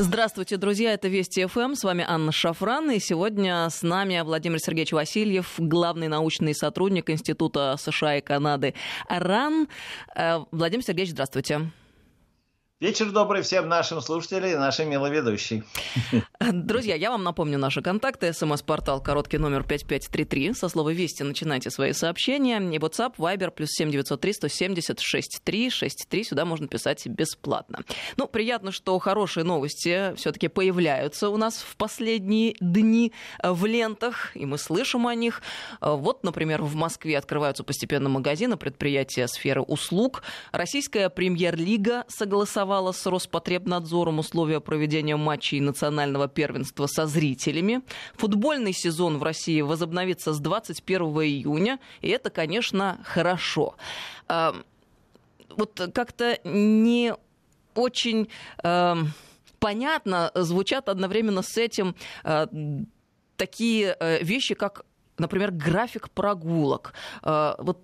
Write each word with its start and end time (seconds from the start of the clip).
Здравствуйте, 0.00 0.58
друзья, 0.58 0.94
это 0.94 1.08
Вести 1.08 1.44
ФМ, 1.44 1.74
с 1.74 1.82
вами 1.82 2.04
Анна 2.06 2.30
Шафран, 2.30 2.88
и 2.92 3.00
сегодня 3.00 3.68
с 3.68 3.82
нами 3.82 4.20
Владимир 4.20 4.60
Сергеевич 4.60 4.92
Васильев, 4.92 5.54
главный 5.58 6.06
научный 6.06 6.54
сотрудник 6.54 7.10
Института 7.10 7.74
США 7.76 8.18
и 8.18 8.20
Канады 8.20 8.74
РАН. 9.08 9.66
Э, 10.14 10.44
Владимир 10.52 10.84
Сергеевич, 10.84 11.10
здравствуйте. 11.10 11.72
Вечер 12.80 13.10
добрый 13.10 13.42
всем 13.42 13.68
нашим 13.68 14.00
слушателям 14.00 14.50
и 14.50 14.54
нашей 14.54 14.86
милой 14.86 15.10
ведущей. 15.10 15.64
Друзья, 16.52 16.94
я 16.94 17.10
вам 17.10 17.24
напомню 17.24 17.58
наши 17.58 17.82
контакты. 17.82 18.32
СМС-портал 18.32 19.02
короткий 19.02 19.38
номер 19.38 19.64
5533. 19.64 20.54
Со 20.54 20.68
слова 20.68 20.90
«Вести» 20.90 21.24
начинайте 21.24 21.70
свои 21.70 21.92
сообщения. 21.92 22.58
И 22.58 22.78
WhatsApp, 22.78 23.16
Viber, 23.18 23.50
плюс 23.50 23.70
7903 23.70 24.32
170 24.32 25.00
63 25.00 25.70
63. 25.70 26.22
Сюда 26.22 26.44
можно 26.44 26.68
писать 26.68 27.04
бесплатно. 27.08 27.80
Ну, 28.16 28.28
приятно, 28.28 28.70
что 28.70 28.96
хорошие 29.00 29.42
новости 29.42 30.14
все 30.14 30.30
таки 30.30 30.46
появляются 30.46 31.30
у 31.30 31.36
нас 31.36 31.56
в 31.56 31.74
последние 31.74 32.54
дни 32.60 33.12
в 33.42 33.66
лентах, 33.66 34.36
и 34.36 34.46
мы 34.46 34.56
слышим 34.56 35.08
о 35.08 35.16
них. 35.16 35.42
Вот, 35.80 36.22
например, 36.22 36.62
в 36.62 36.76
Москве 36.76 37.18
открываются 37.18 37.64
постепенно 37.64 38.08
магазины, 38.08 38.56
предприятия 38.56 39.26
сферы 39.26 39.62
услуг. 39.62 40.22
Российская 40.52 41.08
премьер-лига 41.08 42.04
согласовала 42.06 42.67
согласовала 42.68 42.92
с 42.92 43.06
Роспотребнадзором 43.06 44.18
условия 44.18 44.60
проведения 44.60 45.16
матчей 45.16 45.60
национального 45.60 46.28
первенства 46.28 46.86
со 46.86 47.06
зрителями. 47.06 47.80
Футбольный 48.16 48.72
сезон 48.74 49.18
в 49.18 49.22
России 49.22 49.62
возобновится 49.62 50.32
с 50.32 50.40
21 50.40 51.00
июня, 51.22 51.78
и 52.02 52.08
это, 52.08 52.30
конечно, 52.30 52.98
хорошо. 53.04 53.74
А, 54.28 54.54
вот 55.56 55.80
как-то 55.94 56.38
не 56.44 57.14
очень 57.74 58.28
понятно 59.58 60.30
звучат 60.34 60.88
одновременно 60.88 61.42
с 61.42 61.56
этим 61.56 61.94
а, 62.22 62.48
такие 63.36 63.96
э, 63.98 64.22
вещи, 64.22 64.54
как 64.54 64.84
например, 65.18 65.50
график 65.50 66.10
прогулок. 66.10 66.92
А, 67.22 67.56
вот 67.58 67.78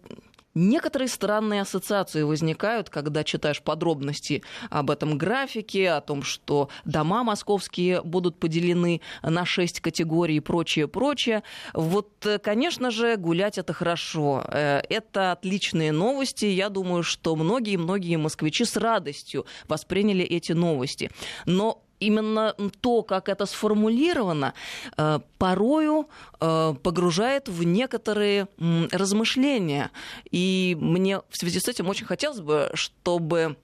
Некоторые 0.54 1.08
странные 1.08 1.62
ассоциации 1.62 2.22
возникают, 2.22 2.88
когда 2.90 3.24
читаешь 3.24 3.60
подробности 3.60 4.42
об 4.70 4.90
этом 4.90 5.18
графике, 5.18 5.90
о 5.90 6.00
том, 6.00 6.22
что 6.22 6.68
дома 6.84 7.24
московские 7.24 8.02
будут 8.02 8.38
поделены 8.38 9.00
на 9.22 9.44
шесть 9.44 9.80
категорий 9.80 10.36
и 10.36 10.40
прочее, 10.40 10.86
прочее. 10.86 11.42
Вот, 11.72 12.26
конечно 12.42 12.90
же, 12.90 13.16
гулять 13.16 13.58
это 13.58 13.72
хорошо. 13.72 14.44
Э, 14.48 14.80
это 14.88 15.32
отличные 15.32 15.92
новости. 15.92 16.44
Я 16.44 16.68
думаю, 16.68 17.02
что 17.02 17.34
многие-многие 17.34 18.16
москвичи 18.16 18.64
с 18.64 18.76
радостью 18.76 19.46
восприняли 19.66 20.24
эти 20.24 20.52
новости. 20.52 21.10
Но 21.46 21.84
именно 22.06 22.54
то, 22.80 23.02
как 23.02 23.28
это 23.28 23.46
сформулировано, 23.46 24.54
э, 24.96 25.20
порою 25.38 26.08
э, 26.40 26.74
погружает 26.82 27.48
в 27.48 27.62
некоторые 27.64 28.48
размышления. 28.92 29.90
И 30.30 30.76
мне 30.80 31.20
в 31.30 31.36
связи 31.36 31.60
с 31.60 31.68
этим 31.68 31.88
очень 31.88 32.06
хотелось 32.06 32.40
бы, 32.40 32.70
чтобы 32.74 33.56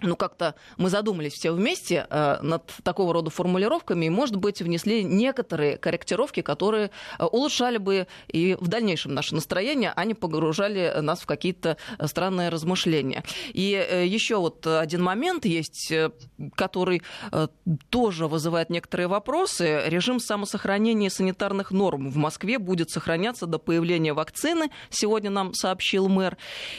ну, 0.00 0.16
как-то 0.16 0.54
мы 0.76 0.90
задумались 0.90 1.34
все 1.34 1.52
вместе 1.52 2.06
э, 2.08 2.38
над 2.42 2.72
такого 2.82 3.12
рода 3.12 3.30
формулировками, 3.30 4.06
и, 4.06 4.10
может 4.10 4.36
быть, 4.36 4.62
внесли 4.62 5.02
некоторые 5.02 5.76
корректировки, 5.76 6.42
которые 6.42 6.90
э, 7.18 7.24
улучшали 7.24 7.78
бы 7.78 8.06
и 8.28 8.56
в 8.60 8.68
дальнейшем 8.68 9.14
наше 9.14 9.34
настроение, 9.34 9.92
а 9.94 10.04
не 10.04 10.14
погружали 10.14 10.94
нас 11.00 11.20
в 11.20 11.26
какие-то 11.26 11.76
странные 12.04 12.48
размышления. 12.48 13.24
И 13.52 13.72
э, 13.74 14.06
еще 14.06 14.36
вот 14.36 14.66
один 14.66 15.02
момент 15.02 15.44
есть, 15.44 15.90
э, 15.90 16.10
который 16.54 17.02
э, 17.32 17.48
тоже 17.90 18.26
вызывает 18.26 18.70
некоторые 18.70 19.08
вопросы. 19.08 19.82
Режим 19.86 20.20
самосохранения 20.20 21.10
санитарных 21.10 21.70
норм 21.70 22.10
в 22.10 22.16
Москве 22.16 22.58
будет 22.58 22.90
сохраняться 22.90 23.46
до 23.46 23.58
появления 23.58 24.12
вакцины, 24.12 24.70
сегодня 24.90 25.30
нам 25.30 25.54
сообщил 25.54 26.08
мэр. 26.08 26.36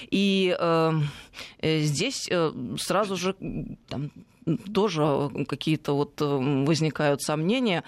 И 0.09 0.55
э, 0.57 0.91
э 1.59 1.79
здесь 1.79 2.27
э, 2.29 2.51
сразу 2.77 3.08
сразу 3.09 3.15
же 3.15 3.35
там, 3.87 4.11
тоже 4.73 5.29
какие-то 5.47 5.93
вот 5.93 6.21
э, 6.21 6.25
возникают 6.65 7.21
сомнения, 7.21 7.83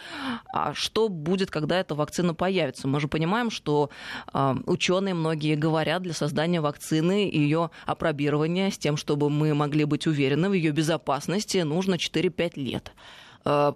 а 0.53 0.73
что 0.73 1.09
будет, 1.09 1.49
когда 1.49 1.79
эта 1.79 1.95
вакцина 1.95 2.33
появится? 2.33 2.87
Мы 2.87 2.99
же 2.99 3.07
понимаем, 3.07 3.49
что 3.49 3.89
э, 4.33 4.55
ученые 4.65 5.13
многие 5.13 5.55
говорят 5.55 6.01
для 6.01 6.13
создания 6.13 6.61
вакцины 6.61 7.29
и 7.29 7.39
ее 7.39 7.69
опробирования 7.85 8.69
с 8.69 8.77
тем, 8.77 8.97
чтобы 8.97 9.29
мы 9.29 9.53
могли 9.53 9.85
быть 9.85 10.07
уверены 10.07 10.49
в 10.49 10.53
ее 10.53 10.71
безопасности, 10.71 11.59
нужно 11.59 11.95
4-5 11.95 12.51
лет. 12.55 12.91
Э, 13.45 13.73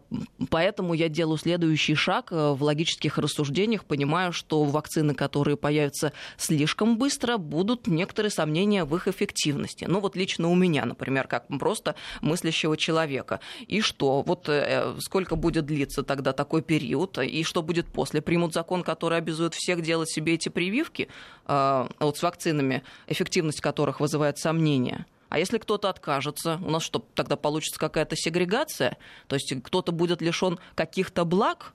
поэтому 0.49 0.93
я 0.93 1.09
делаю 1.09 1.37
следующий 1.37 1.95
шаг 1.95 2.31
э, 2.31 2.51
в 2.51 2.63
логических 2.63 3.17
рассуждениях, 3.17 3.85
понимаю, 3.85 4.33
что 4.33 4.63
вакцины, 4.63 5.13
которые 5.13 5.57
появятся 5.57 6.13
слишком 6.37 6.97
быстро, 6.97 7.37
будут 7.37 7.87
некоторые 7.87 8.31
сомнения 8.31 8.85
в 8.85 8.95
их 8.95 9.07
эффективности. 9.07 9.85
Ну 9.85 9.99
вот 9.99 10.15
лично 10.15 10.49
у 10.49 10.55
меня, 10.55 10.85
например, 10.85 11.27
как 11.27 11.47
просто 11.59 11.95
мыслящего 12.21 12.77
человека. 12.77 13.39
И 13.67 13.81
что? 13.81 14.21
Вот 14.21 14.49
э, 14.49 14.95
сколько 14.99 15.35
будет 15.35 15.65
длиться 15.65 16.03
тогда 16.03 16.33
такой 16.33 16.61
период? 16.61 17.17
И 17.17 17.43
что 17.43 17.61
будет 17.61 17.87
после? 17.87 18.21
Примут 18.21 18.53
закон, 18.53 18.83
который 18.83 19.17
обязует 19.17 19.53
всех 19.53 19.81
делать 19.81 20.09
себе 20.09 20.33
эти 20.33 20.49
прививки 20.49 21.09
вот 21.47 22.17
с 22.17 22.23
вакцинами, 22.23 22.83
эффективность 23.07 23.61
которых 23.61 23.99
вызывает 23.99 24.37
сомнения. 24.37 25.05
А 25.30 25.40
если 25.40 25.58
кто-то 25.58 25.90
откажется, 25.90 26.59
у 26.63 26.69
нас 26.69 26.84
что, 26.84 27.00
тогда 27.13 27.36
получится 27.36 27.80
какая-то 27.80 28.16
сегрегация? 28.16 28.97
То 29.28 29.36
есть 29.36 29.53
кто-то 29.63 29.91
будет 29.91 30.22
лишен 30.22 30.59
каких-то 30.75 31.25
благ? 31.25 31.74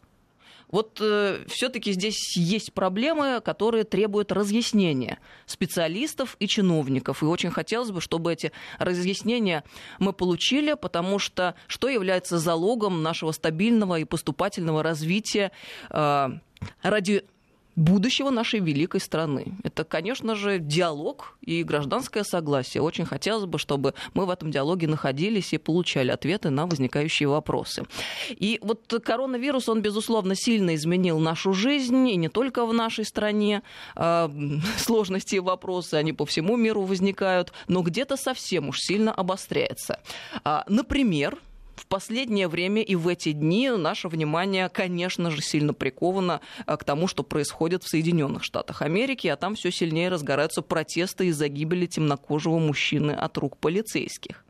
Вот 0.71 0.99
э, 1.01 1.45
все-таки 1.49 1.93
здесь 1.93 2.37
есть 2.37 2.73
проблемы, 2.73 3.41
которые 3.45 3.83
требуют 3.85 4.31
разъяснения 4.31 5.19
специалистов 5.47 6.37
и 6.39 6.47
чиновников. 6.47 7.23
И 7.23 7.27
очень 7.27 7.51
хотелось 7.51 7.91
бы, 7.91 8.01
чтобы 8.01 8.33
эти 8.33 8.53
разъяснения 8.79 9.65
мы 9.99 10.13
получили, 10.13 10.75
потому 10.75 11.19
что 11.19 11.57
что 11.67 11.89
является 11.89 12.39
залогом 12.39 13.03
нашего 13.03 13.33
стабильного 13.33 13.99
и 13.99 14.05
поступательного 14.05 14.85
развития 14.85 15.51
э, 15.91 16.29
ради 16.83 17.25
будущего 17.77 18.31
нашей 18.31 18.61
великой 18.61 19.01
страны. 19.01 19.55
Это, 19.63 19.85
конечно 19.85 20.35
же, 20.35 20.59
диалог 20.59 21.37
и 21.41 21.63
гражданское 21.63 22.25
согласие. 22.25 22.83
Очень 22.83 23.05
хотелось 23.05 23.47
бы, 23.47 23.59
чтобы 23.59 23.95
мы 24.15 24.27
в 24.27 24.31
этом 24.31 24.51
диалоге 24.51 24.87
находились 24.87 25.53
и 25.53 25.59
получали 25.59 26.11
ответы 26.11 26.51
на 26.51 26.67
возникающие 26.67 27.29
вопросы. 27.29 27.85
И 28.31 28.59
вот 28.63 28.93
коронавирус, 29.05 29.69
он, 29.69 29.83
безусловно, 29.83 30.35
сильно 30.35 30.75
изменил 30.75 31.19
нашу 31.19 31.53
жизнь, 31.53 32.09
и 32.09 32.17
не 32.17 32.29
только 32.29 32.67
в 32.67 32.73
нашей 32.73 33.05
стране. 33.05 33.63
А, 33.95 34.31
сложности 34.79 35.37
и 35.37 35.41
вопросы, 35.41 35.95
они 35.95 36.13
по 36.13 36.27
всему 36.27 36.57
миру 36.57 36.83
возникают, 36.83 37.53
но 37.69 37.83
где-то 37.83 38.17
совсем 38.17 38.69
уж 38.69 38.81
сильно 38.81 39.13
обостряется. 39.13 40.01
А, 40.45 40.65
например, 40.69 41.39
в 41.81 41.87
последнее 41.87 42.47
время 42.47 42.83
и 42.83 42.95
в 42.95 43.09
эти 43.09 43.33
дни 43.33 43.71
наше 43.71 44.09
внимание, 44.09 44.69
конечно 44.69 45.31
же, 45.31 45.41
сильно 45.41 45.73
приковано 45.73 46.43
а, 46.67 46.77
к 46.77 46.85
тому, 46.85 47.09
что 47.09 47.23
происходит 47.23 47.83
в 47.83 47.89
Соединенных 47.89 48.45
Штатах 48.45 48.83
Америки, 48.83 49.29
а 49.29 49.37
там 49.37 49.55
все 49.55 49.71
сильнее 49.71 50.11
разгораются 50.11 50.61
протесты 50.61 51.29
из-за 51.29 51.49
гибели 51.49 51.87
темнокожего 51.87 52.59
мужчины 52.59 53.13
от 53.13 53.39
рук 53.39 53.57
полицейских. 53.57 54.45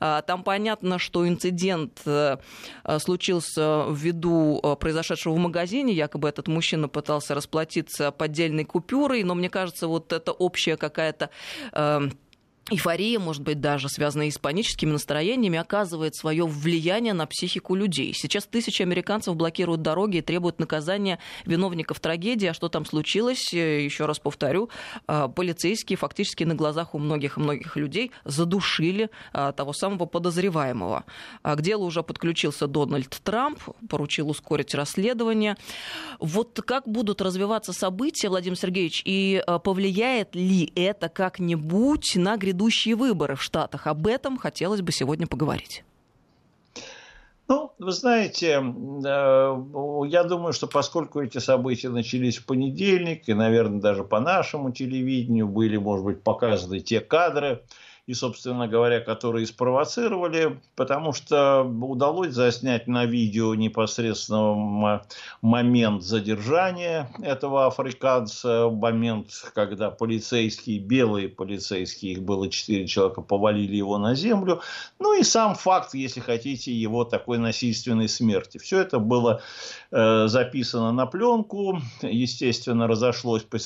А, 0.00 0.20
там 0.22 0.42
понятно, 0.42 0.98
что 0.98 1.26
инцидент 1.26 2.02
э, 2.04 2.36
э, 2.84 2.98
случился 2.98 3.86
ввиду 3.90 4.60
э, 4.62 4.76
произошедшего 4.76 5.32
в 5.32 5.38
магазине. 5.38 5.94
Якобы 5.94 6.28
этот 6.28 6.46
мужчина 6.48 6.88
пытался 6.88 7.34
расплатиться 7.34 8.10
поддельной 8.10 8.64
купюрой, 8.64 9.22
но 9.22 9.34
мне 9.34 9.48
кажется, 9.48 9.88
вот 9.88 10.12
это 10.12 10.32
общая 10.32 10.76
какая-то 10.76 11.30
эйфория, 12.70 13.20
может 13.20 13.42
быть, 13.42 13.60
даже 13.60 13.88
связанная 13.88 14.30
с 14.30 14.38
паническими 14.38 14.90
настроениями, 14.90 15.58
оказывает 15.58 16.16
свое 16.16 16.44
влияние 16.44 17.12
на 17.12 17.26
психику 17.26 17.76
людей. 17.76 18.12
Сейчас 18.12 18.44
тысячи 18.44 18.82
американцев 18.82 19.36
блокируют 19.36 19.82
дороги 19.82 20.16
и 20.16 20.22
требуют 20.22 20.58
наказания 20.58 21.20
виновников 21.44 22.00
трагедии. 22.00 22.46
А 22.46 22.54
что 22.54 22.68
там 22.68 22.84
случилось? 22.84 23.54
Э, 23.54 23.84
Еще 23.84 24.06
раз 24.06 24.18
повторю, 24.18 24.68
э, 25.06 25.28
полицейские 25.34 25.96
фактически 25.96 26.42
на 26.42 26.56
глазах 26.56 26.94
у 26.96 26.98
многих 26.98 27.36
и 27.36 27.40
многих 27.40 27.76
людей 27.76 28.10
задушили 28.24 29.10
э, 29.32 29.52
того 29.56 29.72
самого 29.72 30.06
подозреваемого. 30.06 31.04
А 31.42 31.54
к 31.54 31.62
делу 31.62 31.86
уже 31.86 32.02
подключился 32.02 32.66
Дональд 32.66 33.16
Трамп, 33.22 33.60
поручил 33.88 34.28
ускорить 34.30 34.74
расследование. 34.74 35.56
Вот 36.18 36.60
как 36.66 36.88
будут 36.88 37.20
развиваться 37.22 37.72
события, 37.72 38.28
Владимир 38.28 38.58
Сергеевич, 38.58 39.02
и 39.04 39.40
повлияет 39.62 40.34
ли 40.34 40.72
это 40.74 41.08
как-нибудь 41.08 42.16
на 42.16 42.36
грядущее 42.36 42.55
грядущие 42.56 42.96
выборы 42.96 43.34
в 43.34 43.42
Штатах. 43.42 43.86
Об 43.86 44.06
этом 44.06 44.38
хотелось 44.38 44.80
бы 44.80 44.90
сегодня 44.92 45.26
поговорить. 45.26 45.84
Ну, 47.48 47.72
вы 47.78 47.92
знаете, 47.92 48.54
э, 48.56 50.08
я 50.08 50.24
думаю, 50.24 50.52
что 50.52 50.66
поскольку 50.66 51.20
эти 51.20 51.38
события 51.38 51.90
начались 51.90 52.38
в 52.38 52.46
понедельник, 52.46 53.28
и, 53.28 53.34
наверное, 53.34 53.80
даже 53.80 54.02
по 54.02 54.18
нашему 54.18 54.72
телевидению 54.72 55.46
были, 55.46 55.76
может 55.76 56.04
быть, 56.04 56.22
показаны 56.22 56.80
те 56.80 57.00
кадры 57.00 57.62
и, 58.06 58.14
собственно 58.14 58.68
говоря, 58.68 59.00
которые 59.00 59.46
спровоцировали, 59.46 60.60
потому 60.76 61.12
что 61.12 61.62
удалось 61.62 62.32
заснять 62.32 62.86
на 62.86 63.04
видео 63.04 63.54
непосредственно 63.56 65.02
момент 65.42 66.02
задержания 66.02 67.10
этого 67.20 67.66
африканца, 67.66 68.70
момент, 68.70 69.30
когда 69.54 69.90
полицейские, 69.90 70.78
белые 70.78 71.28
полицейские, 71.28 72.12
их 72.12 72.22
было 72.22 72.48
четыре 72.48 72.86
человека, 72.86 73.22
повалили 73.22 73.74
его 73.74 73.98
на 73.98 74.14
землю, 74.14 74.60
ну 75.00 75.18
и 75.18 75.24
сам 75.24 75.56
факт, 75.56 75.94
если 75.94 76.20
хотите, 76.20 76.72
его 76.72 77.04
такой 77.04 77.38
насильственной 77.38 78.08
смерти. 78.08 78.58
Все 78.58 78.78
это 78.78 79.00
было 79.00 79.42
э, 79.90 80.28
записано 80.28 80.92
на 80.92 81.06
пленку, 81.06 81.80
естественно, 82.02 82.86
разошлось 82.86 83.42
по, 83.42 83.58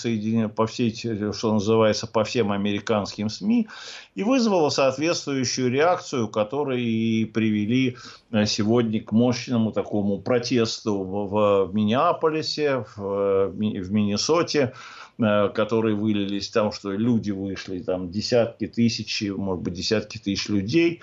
по 0.55 0.67
всей, 0.67 1.33
что 1.33 1.53
называется, 1.53 2.07
по 2.07 2.25
всем 2.25 2.53
американским 2.53 3.29
СМИ, 3.29 3.69
и 4.15 4.23
вызвало 4.31 4.69
соответствующую 4.69 5.73
реакцию, 5.73 6.29
которые 6.29 6.85
и 6.85 7.25
привели 7.25 7.97
э, 8.31 8.47
сегодня 8.47 9.03
к 9.03 9.11
мощному 9.11 9.73
такому 9.73 10.21
протесту 10.21 11.03
в, 11.03 11.65
в 11.65 11.75
Миннеаполисе, 11.75 12.85
в, 12.95 13.49
в 13.49 13.93
Миннесоте, 13.93 14.73
э, 15.19 15.49
которые 15.49 15.97
вылились 15.97 16.49
там, 16.49 16.71
что 16.71 16.93
люди 16.93 17.33
вышли, 17.33 17.81
там 17.81 18.13
десятки 18.13 18.69
тысяч, 18.69 19.23
может 19.37 19.65
быть, 19.65 19.75
десятки 19.75 20.19
тысяч 20.19 20.49
людей. 20.49 21.03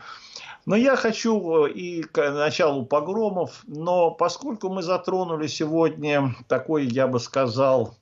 Но 0.66 0.78
я 0.78 0.96
хочу 0.96 1.66
э, 1.66 1.72
и 1.72 2.04
к 2.04 2.32
началу 2.32 2.86
погромов, 2.86 3.62
но 3.68 4.10
поскольку 4.10 4.70
мы 4.70 4.84
затронули 4.84 5.48
сегодня 5.48 6.34
такой, 6.48 6.86
я 6.86 7.08
бы 7.08 7.20
сказал, 7.20 7.98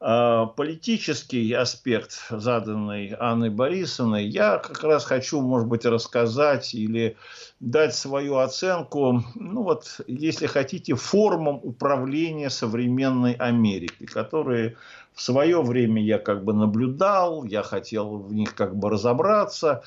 политический 0.00 1.52
аспект, 1.52 2.26
заданный 2.30 3.14
Анной 3.18 3.50
Борисовной, 3.50 4.26
я 4.26 4.56
как 4.56 4.82
раз 4.82 5.04
хочу, 5.04 5.42
может 5.42 5.68
быть, 5.68 5.84
рассказать 5.84 6.74
или 6.74 7.18
дать 7.60 7.94
свою 7.94 8.36
оценку, 8.36 9.22
ну 9.34 9.62
вот, 9.62 10.00
если 10.06 10.46
хотите, 10.46 10.94
формам 10.94 11.60
управления 11.62 12.48
современной 12.48 13.34
Америки, 13.34 14.06
которые 14.06 14.76
в 15.12 15.20
свое 15.20 15.60
время 15.60 16.02
я 16.02 16.18
как 16.18 16.44
бы 16.44 16.54
наблюдал, 16.54 17.44
я 17.44 17.62
хотел 17.62 18.20
в 18.20 18.32
них 18.32 18.54
как 18.54 18.74
бы 18.76 18.88
разобраться. 18.88 19.82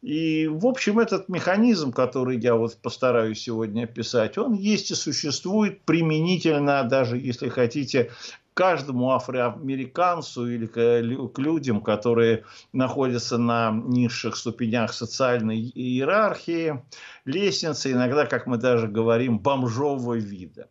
И, 0.00 0.46
в 0.46 0.66
общем, 0.66 1.00
этот 1.00 1.28
механизм, 1.28 1.90
который 1.90 2.38
я 2.38 2.54
вот 2.54 2.76
постараюсь 2.80 3.40
сегодня 3.40 3.84
описать, 3.84 4.38
он 4.38 4.52
есть 4.52 4.92
и 4.92 4.94
существует 4.94 5.80
применительно, 5.82 6.84
даже 6.84 7.18
если 7.18 7.48
хотите, 7.48 8.12
каждому 8.56 9.10
афроамериканцу 9.10 10.48
или 10.50 10.66
к 10.66 11.38
людям, 11.38 11.82
которые 11.82 12.44
находятся 12.72 13.36
на 13.36 13.70
низших 13.70 14.34
ступенях 14.34 14.94
социальной 14.94 15.60
иерархии, 15.60 16.82
лестницы, 17.26 17.92
иногда, 17.92 18.24
как 18.24 18.46
мы 18.46 18.56
даже 18.56 18.88
говорим, 18.88 19.38
бомжового 19.38 20.14
вида. 20.14 20.70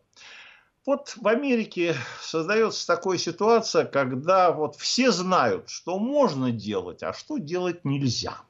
Вот 0.84 1.14
в 1.16 1.28
Америке 1.28 1.94
создается 2.20 2.84
такая 2.88 3.18
ситуация, 3.18 3.84
когда 3.84 4.50
вот 4.50 4.74
все 4.74 5.12
знают, 5.12 5.68
что 5.68 6.00
можно 6.00 6.50
делать, 6.50 7.04
а 7.04 7.12
что 7.12 7.38
делать 7.38 7.84
нельзя– 7.84 8.38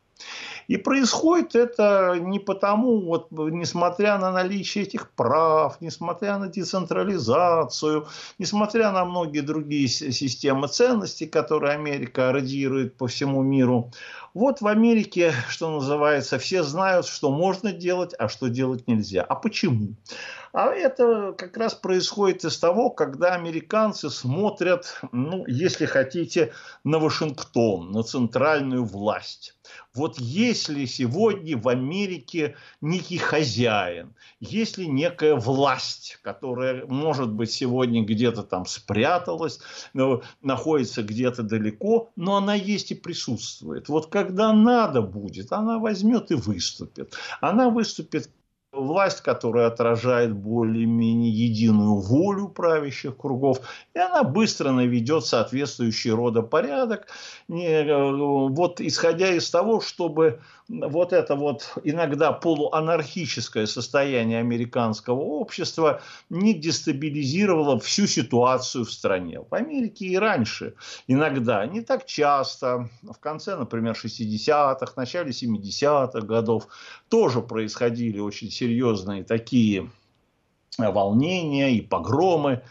и 0.69 0.77
происходит 0.77 1.55
это 1.55 2.17
не 2.21 2.39
потому, 2.39 3.01
вот, 3.01 3.29
несмотря 3.31 4.19
на 4.19 4.33
наличие 4.33 4.85
этих 4.85 5.11
прав, 5.11 5.81
несмотря 5.81 6.39
на 6.39 6.49
децентрализацию, 6.49 8.07
несмотря 8.39 8.91
на 8.93 9.05
многие 9.05 9.41
другие 9.41 9.89
системы 9.89 10.69
ценностей, 10.69 11.27
которые 11.27 11.75
Америка 11.75 12.33
радирует 12.33 12.97
по 12.97 13.07
всему 13.07 13.43
миру. 13.43 13.91
Вот 14.35 14.61
в 14.61 14.67
Америке, 14.67 15.33
что 15.49 15.71
называется, 15.71 16.39
все 16.39 16.63
знают, 16.63 17.07
что 17.07 17.31
можно 17.31 17.73
делать, 17.73 18.15
а 18.19 18.29
что 18.29 18.49
делать 18.49 18.87
нельзя. 18.87 19.23
А 19.23 19.35
почему? 19.35 19.95
А 20.53 20.75
это 20.75 21.35
как 21.37 21.57
раз 21.57 21.75
происходит 21.75 22.45
из 22.45 22.59
того, 22.59 22.91
когда 22.91 23.35
американцы 23.35 24.11
смотрят, 24.11 25.01
ну, 25.13 25.45
если 25.47 25.87
хотите, 25.87 26.53
на 26.85 26.99
Вашингтон, 26.99 27.93
на 27.93 28.03
центральную 28.03 28.85
власть. 28.85 29.55
Вот 29.95 30.19
если 30.57 30.87
сегодня 30.87 31.59
в 31.59 31.69
Америке 31.69 32.57
некий 32.81 33.19
хозяин, 33.19 34.15
если 34.41 34.85
некая 34.85 35.35
власть, 35.35 36.19
которая, 36.23 36.87
может 36.87 37.31
быть, 37.31 37.51
сегодня 37.51 38.03
где-то 38.03 38.43
там 38.43 38.65
спряталась, 38.65 39.61
находится 40.41 41.03
где-то 41.03 41.43
далеко, 41.43 42.11
но 42.17 42.37
она 42.37 42.55
есть 42.55 42.91
и 42.91 42.95
присутствует. 42.95 43.91
Вот 43.91 44.07
когда 44.07 44.55
надо 44.55 45.03
будет, 45.03 45.53
она 45.53 45.79
возьмет 45.79 46.31
и 46.31 46.35
выступит. 46.35 47.15
Она 47.43 47.69
выступит 47.69 48.31
власть, 48.87 49.21
которая 49.21 49.67
отражает 49.67 50.33
более-менее 50.33 51.31
единую 51.31 51.97
волю 51.97 52.49
правящих 52.49 53.17
кругов, 53.17 53.61
и 53.95 53.99
она 53.99 54.23
быстро 54.25 54.71
наведет 54.71 55.27
соответствующий 55.27 56.13
родопорядок, 56.13 57.09
вот 57.49 58.81
исходя 58.81 59.33
из 59.33 59.51
того, 59.51 59.81
чтобы 59.81 60.41
вот 60.69 61.13
это 61.13 61.37
вот 61.37 61.75
иногда 61.85 62.33
полуанархическое 62.33 63.67
состояние 63.67 64.41
американского 64.41 65.21
общества 65.21 66.01
не 66.29 66.55
дестабилизировало 66.55 67.79
всю 67.79 68.07
ситуацию 68.09 68.85
в 68.85 68.93
стране. 68.93 69.41
В 69.49 69.55
Америке 69.55 70.07
и 70.07 70.17
раньше 70.17 70.75
иногда, 71.07 71.65
не 71.67 71.83
так 71.83 72.05
часто, 72.07 72.89
в 73.03 73.19
конце, 73.21 73.57
например, 73.57 73.95
60-х, 73.95 74.93
начале 74.97 75.31
70-х 75.31 76.21
годов 76.23 76.67
тоже 77.09 77.43
происходили 77.43 78.19
очень 78.19 78.51
серьезные 78.51 78.76
такие 79.25 79.91
волнения 80.79 81.73
и 81.73 81.81
погромы. 81.81 82.63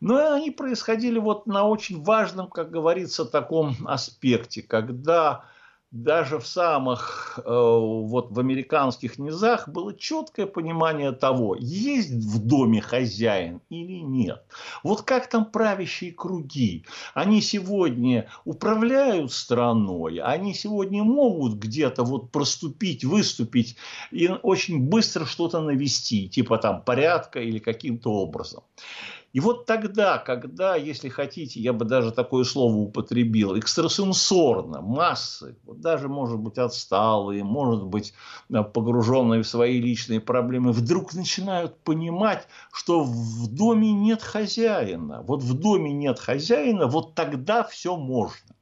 Но 0.00 0.32
они 0.32 0.50
происходили 0.50 1.18
вот 1.18 1.46
на 1.46 1.64
очень 1.64 2.02
важном, 2.02 2.48
как 2.48 2.70
говорится, 2.70 3.24
таком 3.24 3.76
аспекте, 3.86 4.62
когда 4.62 5.44
даже 5.90 6.38
в 6.38 6.46
самых, 6.46 7.40
э, 7.44 7.50
вот 7.50 8.30
в 8.30 8.38
американских 8.38 9.18
низах 9.18 9.68
было 9.68 9.92
четкое 9.92 10.46
понимание 10.46 11.10
того, 11.10 11.56
есть 11.58 12.10
в 12.10 12.46
доме 12.46 12.80
хозяин 12.80 13.60
или 13.70 14.00
нет. 14.00 14.44
Вот 14.84 15.02
как 15.02 15.28
там 15.28 15.44
правящие 15.46 16.12
круги, 16.12 16.84
они 17.14 17.42
сегодня 17.42 18.28
управляют 18.44 19.32
страной, 19.32 20.18
они 20.18 20.54
сегодня 20.54 21.02
могут 21.02 21.54
где-то 21.54 22.04
вот 22.04 22.30
проступить, 22.30 23.04
выступить 23.04 23.76
и 24.12 24.28
очень 24.28 24.80
быстро 24.88 25.24
что-то 25.24 25.60
навести, 25.60 26.28
типа 26.28 26.58
там 26.58 26.82
порядка 26.82 27.40
или 27.40 27.58
каким-то 27.58 28.12
образом. 28.12 28.62
И 29.32 29.38
вот 29.38 29.64
тогда, 29.64 30.18
когда, 30.18 30.74
если 30.74 31.08
хотите, 31.08 31.60
я 31.60 31.72
бы 31.72 31.84
даже 31.84 32.10
такое 32.10 32.42
слово 32.42 32.74
употребил, 32.74 33.56
экстрасенсорно, 33.56 34.80
массы, 34.80 35.56
вот 35.64 35.80
даже, 35.80 36.08
может 36.08 36.38
быть, 36.38 36.58
отсталые, 36.58 37.44
может 37.44 37.84
быть, 37.84 38.12
э, 38.52 38.62
погруженные 38.62 39.42
в 39.42 39.46
свои 39.46 39.80
личные 39.80 40.20
проблемы, 40.20 40.72
вдруг 40.72 41.14
начинают 41.14 41.78
понимать, 41.84 42.48
что 42.72 43.04
в 43.04 43.46
доме 43.54 43.92
нет 43.92 44.20
хозяина. 44.20 45.22
Вот 45.22 45.44
в 45.44 45.54
доме 45.54 45.92
нет 45.92 46.18
хозяина, 46.18 46.88
вот 46.88 47.14
тогда 47.14 47.62
все 47.62 47.96
можно. 47.96 48.56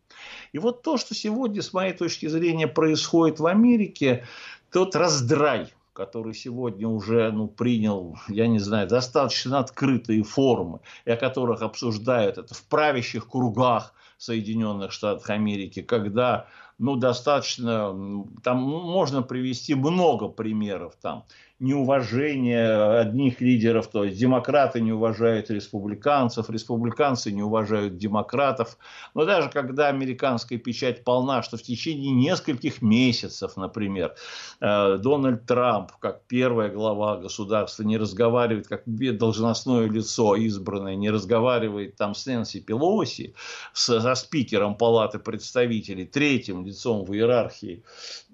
И 0.53 0.59
вот 0.59 0.83
то, 0.83 0.99
что 0.99 1.15
сегодня, 1.15 1.63
с 1.63 1.73
моей 1.73 1.95
точки 1.95 2.27
зрения, 2.27 2.67
происходит 2.67 3.41
в 3.41 3.47
Америке, 3.47 4.27
тот 4.71 4.95
раздрай– 4.95 5.73
который 5.99 6.33
сегодня 6.33 6.87
уже 6.87 7.33
ну, 7.33 7.49
принял, 7.49 8.17
я 8.29 8.47
не 8.47 8.61
знаю, 8.61 8.87
достаточно 8.87 9.59
открытые 9.59 10.23
формы, 10.23 10.79
и 11.05 11.11
о 11.11 11.17
которых 11.17 11.61
обсуждают 11.61 12.39
это 12.39 12.55
в 12.55 12.63
правящих 12.67 13.29
кругах 13.29 13.93
Соединенных 14.17 14.93
Штатов 14.93 15.29
Америки, 15.29 15.83
когда 15.83 16.47
ну, 16.79 16.95
достаточно, 16.95 18.25
там 18.45 18.63
можно 18.63 19.23
привести 19.23 19.75
много 19.75 20.29
примеров, 20.29 20.95
там, 21.03 21.25
неуважение 21.61 23.01
одних 23.01 23.41
лидеров, 23.41 23.89
то 23.89 24.05
есть 24.05 24.17
демократы 24.17 24.81
не 24.81 24.93
уважают 24.93 25.51
республиканцев, 25.51 26.51
республиканцы 26.51 27.33
не 27.33 27.43
уважают 27.43 27.97
демократов. 27.97 28.79
Но 29.15 29.25
даже 29.25 29.51
когда 29.51 29.89
американская 29.89 30.59
печать 30.59 31.03
полна, 31.03 31.43
что 31.43 31.57
в 31.57 31.63
течение 31.63 32.13
нескольких 32.13 32.81
месяцев, 32.81 33.57
например, 33.57 34.15
э, 34.61 34.99
Дональд 34.99 35.47
Трамп, 35.47 35.91
как 35.99 36.23
первая 36.29 36.71
глава 36.71 37.17
государства, 37.17 37.83
не 37.83 37.97
разговаривает, 37.97 38.69
как 38.69 38.83
должностное 38.87 39.89
лицо 39.89 40.37
избранное, 40.37 40.95
не 40.95 41.11
разговаривает 41.11 41.97
там 41.97 42.15
с 42.15 42.25
Нэнси 42.27 42.61
Пелоси, 42.61 43.35
со 43.73 44.15
спикером 44.15 44.77
Палаты 44.77 45.19
представителей, 45.19 46.07
третьим 46.07 46.65
лицом 46.65 47.05
в 47.05 47.13
иерархии 47.13 47.83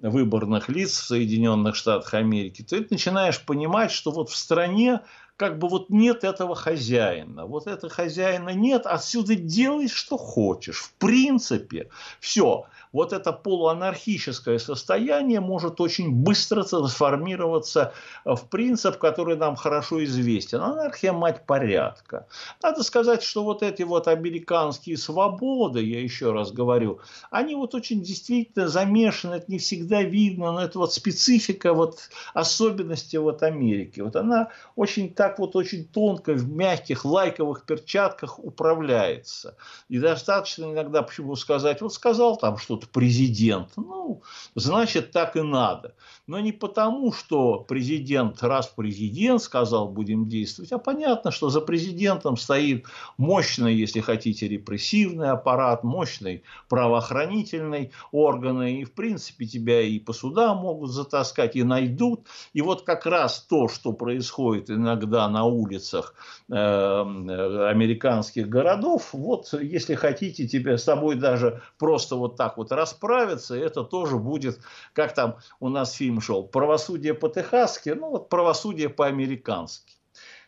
выборных 0.03 0.69
лиц 0.69 0.91
в 0.91 1.07
Соединенных 1.07 1.75
Штатах 1.75 2.13
Америки, 2.13 2.63
то 2.63 2.77
это 2.77 2.89
начинает 2.93 3.14
начинаешь 3.15 3.41
понимать, 3.41 3.93
что 3.93 4.11
вот 4.11 4.29
в 4.29 4.37
стране 4.37 5.01
как 5.37 5.59
бы 5.59 5.69
вот 5.69 5.91
нет 5.91 6.23
этого 6.23 6.55
хозяина. 6.55 7.47
Вот 7.47 7.67
этого 7.67 7.93
хозяина 7.93 8.51
нет, 8.51 8.87
отсюда 8.87 9.35
делай, 9.35 9.89
что 9.89 10.17
хочешь. 10.17 10.83
В 10.83 10.93
принципе, 10.95 11.89
все. 12.21 12.67
Вот 12.93 13.13
это 13.13 13.33
полуанархическое 13.33 14.59
состояние 14.61 15.41
может 15.41 15.81
очень 15.81 16.13
быстро 16.13 16.63
трансформироваться 16.63 17.93
в 18.25 18.49
принцип, 18.49 18.99
который 18.99 19.37
нам 19.37 19.57
хорошо 19.57 20.05
известен. 20.05 20.61
Анархия– 20.61 21.13
мать 21.13 21.45
порядка. 21.45 22.29
Надо 22.63 22.85
сказать, 22.85 23.25
что 23.25 23.43
вот 23.43 23.65
эти 23.65 23.83
вот 23.83 24.07
американские 24.07 24.97
свободы, 24.97 25.83
я 25.83 26.01
еще 26.01 26.31
раз 26.31 26.53
говорю, 26.53 27.01
они 27.33 27.57
вот 27.57 27.75
очень 27.75 28.01
действительно 28.01 28.69
замешаны, 28.69 29.35
это 29.35 29.51
не 29.51 29.59
всегда 29.59 30.03
видно, 30.03 30.53
но 30.53 30.63
это 30.63 30.79
вот 30.79 30.95
специфика, 30.95 31.75
вот 31.75 32.11
особенности 32.33 33.17
вот 33.17 33.43
Америки. 33.43 34.01
Вот 34.01 34.15
она 34.15 34.51
очень 34.77 35.13
так 35.13 35.24
вот 35.39 35.57
очень 35.57 35.87
тонко 35.87 36.33
в 36.35 36.49
мягких 36.49 37.05
лайковых 37.05 37.65
перчатках 37.65 38.39
управляется. 38.39 39.57
И 39.89 39.99
достаточно 39.99 40.65
иногда 40.65 41.03
почему 41.03 41.37
сказать, 41.37 41.81
вот 41.81 41.93
сказал 41.95 42.37
там 42.37 42.59
что-то 42.59 42.87
президент, 42.87 43.71
ну, 43.77 44.23
значит 44.55 45.13
так 45.13 45.37
и 45.37 45.43
надо. 45.43 45.95
Но 46.27 46.41
не 46.41 46.53
потому, 46.53 47.13
что 47.13 47.61
президент, 47.61 48.43
раз 48.43 48.67
президент 48.67 49.43
сказал, 49.43 49.89
будем 49.89 50.29
действовать, 50.29 50.73
а 50.73 50.79
понятно, 50.79 51.31
что 51.31 51.51
за 51.51 51.61
президентом 51.61 52.37
стоит 52.37 52.87
мощный, 53.19 53.75
если 53.75 54.01
хотите, 54.01 54.49
репрессивный 54.49 55.31
аппарат, 55.31 55.85
мощный 55.85 56.43
правоохранительный 56.69 57.93
органы, 58.13 58.81
и 58.81 58.85
в 58.85 58.93
принципе 58.93 59.47
тебя 59.47 59.83
и 59.83 59.99
по 59.99 60.13
судам 60.13 60.59
могут 60.59 60.91
затаскать, 60.91 61.57
и 61.57 61.63
найдут. 61.63 62.27
И 62.53 62.61
вот 62.63 62.83
как 62.83 63.07
раз 63.07 63.41
то, 63.49 63.69
что 63.69 63.93
происходит 63.93 64.71
иногда 64.71 65.14
на 65.29 65.45
улицах 65.45 66.15
э, 66.51 66.55
американских 66.55 68.49
городов, 68.49 69.11
вот 69.13 69.53
если 69.53 69.95
хотите, 69.95 70.47
тебе 70.47 70.79
с 70.79 70.85
тобой 70.85 71.17
даже 71.17 71.63
просто 71.79 72.17
вот 72.17 72.37
так 72.37 72.57
вот 72.57 72.73
расправиться, 72.73 73.57
это 73.57 73.85
тоже 73.85 74.17
будет, 74.17 74.61
как 74.93 75.15
там 75.15 75.37
у 75.61 75.69
нас 75.69 75.93
фильм 75.93 76.21
шел, 76.21 76.45
правосудие 76.45 77.15
по-техасски, 77.15 77.91
ну 77.91 78.11
вот 78.11 78.29
правосудие 78.29 78.89
по-американски. 78.89 79.95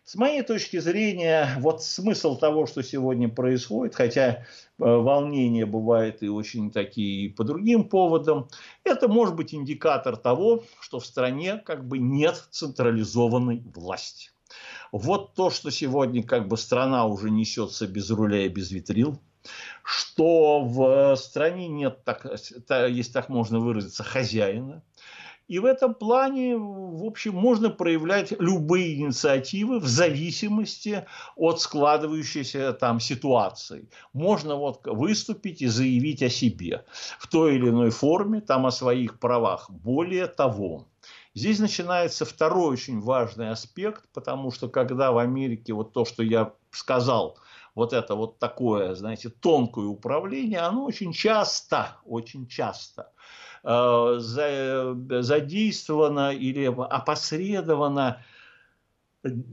С 0.07 0.15
моей 0.15 0.43
точки 0.43 0.79
зрения, 0.79 1.57
вот 1.59 1.83
смысл 1.83 2.39
того, 2.39 2.67
что 2.67 2.81
сегодня 2.85 3.29
происходит, 3.29 3.97
хотя 3.97 4.29
э, 4.31 4.45
волнения 4.79 5.67
бывают 5.67 6.23
и 6.23 6.29
очень 6.29 6.71
такие 6.71 7.31
по 7.31 7.43
другим 7.43 7.89
поводам, 7.89 8.49
это 8.85 9.09
может 9.09 9.35
быть 9.35 9.53
индикатор 9.53 10.17
того, 10.17 10.63
что 10.79 11.01
в 11.01 11.07
стране 11.07 11.57
как 11.57 11.89
бы 11.89 11.99
нет 11.99 12.37
централизованной 12.53 13.65
власти. 13.75 14.31
Вот 14.93 15.35
то, 15.35 15.51
что 15.51 15.71
сегодня 15.71 16.23
как 16.23 16.49
бы 16.49 16.57
страна 16.57 17.07
уже 17.07 17.31
несется 17.31 17.87
без 17.87 18.11
руля 18.11 18.47
и 18.47 18.49
без 18.49 18.71
ветрил, 18.71 19.19
что 19.83 20.65
в 20.65 21.17
стране 21.17 21.69
нет, 21.69 22.05
так, 22.05 22.27
если 22.89 23.13
так 23.13 23.29
можно 23.29 23.61
выразиться, 23.61 24.03
хозяина, 24.03 24.83
и 25.49 25.61
в 25.61 25.65
этом 25.65 25.95
плане, 25.95 26.57
в 26.57 27.05
общем, 27.05 27.35
можно 27.35 27.71
проявлять 27.71 28.33
любые 28.41 28.97
инициативы 28.97 29.79
в 29.79 29.87
зависимости 29.87 31.07
от 31.37 31.61
складывающейся 31.61 32.73
там 32.73 32.99
ситуации. 32.99 33.89
Можно 34.13 34.57
вот 34.57 34.81
выступить 34.87 35.63
и 35.63 35.69
заявить 35.69 36.23
о 36.25 36.31
себе 36.31 36.85
в 37.21 37.29
той 37.29 37.55
или 37.55 37.69
иной 37.69 37.91
форме, 37.91 38.41
там 38.41 38.67
о 38.67 38.73
своих 38.73 39.21
правах. 39.21 39.71
Более 39.71 40.27
того, 40.27 40.89
Здесь 41.37 41.61
начинается 41.61 42.25
второй 42.25 42.73
очень 42.73 43.01
важный 43.01 43.51
аспект, 43.51 44.05
потому 44.13 44.51
что 44.51 44.69
когда 44.69 45.13
в 45.13 45.19
Америке 45.19 45.73
вот 45.73 45.93
то, 45.93 46.05
что 46.05 46.25
я 46.25 46.53
сказал, 46.71 47.39
вот 47.77 47.93
это 47.93 48.17
вот 48.17 48.41
такое, 48.41 48.95
знаете, 48.95 49.29
тонкое 49.29 49.85
управление, 49.85 50.61
оно 50.61 50.85
очень 50.85 51.13
часто, 51.13 51.97
очень 52.05 52.49
часто 52.49 53.13
Э, 53.69 54.19
задействовано 54.21 56.33
или 56.33 56.67
опосредовано 56.67 58.23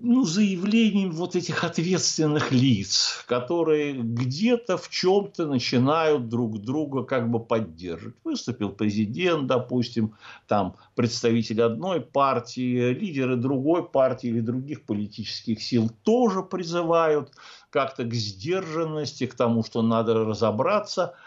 ну, 0.02 0.24
заявлением 0.24 1.12
вот 1.12 1.36
этих 1.36 1.64
ответственных 1.64 2.52
лиц, 2.52 3.24
которые 3.28 3.94
где-то 3.94 4.78
в 4.78 4.90
чем-то 4.90 5.48
начинают 5.48 6.30
друг 6.30 6.60
друга 6.60 7.04
как 7.04 7.30
бы 7.30 7.40
поддерживать. 7.40 8.16
Выступил 8.24 8.70
президент, 8.70 9.48
допустим, 9.48 10.16
там 10.48 10.76
представитель 10.96 11.62
одной 11.62 12.02
партии, 12.02 12.94
лидеры 12.94 13.36
другой 13.36 13.88
партии 13.88 14.28
или 14.28 14.42
других 14.42 14.84
политических 14.84 15.62
сил 15.62 15.90
тоже 16.04 16.44
призывают 16.44 17.32
как-то 17.70 18.04
к 18.04 18.14
сдержанности, 18.14 19.26
к 19.26 19.34
тому, 19.34 19.64
что 19.64 19.82
надо 19.82 20.14
разобраться– 20.26 21.16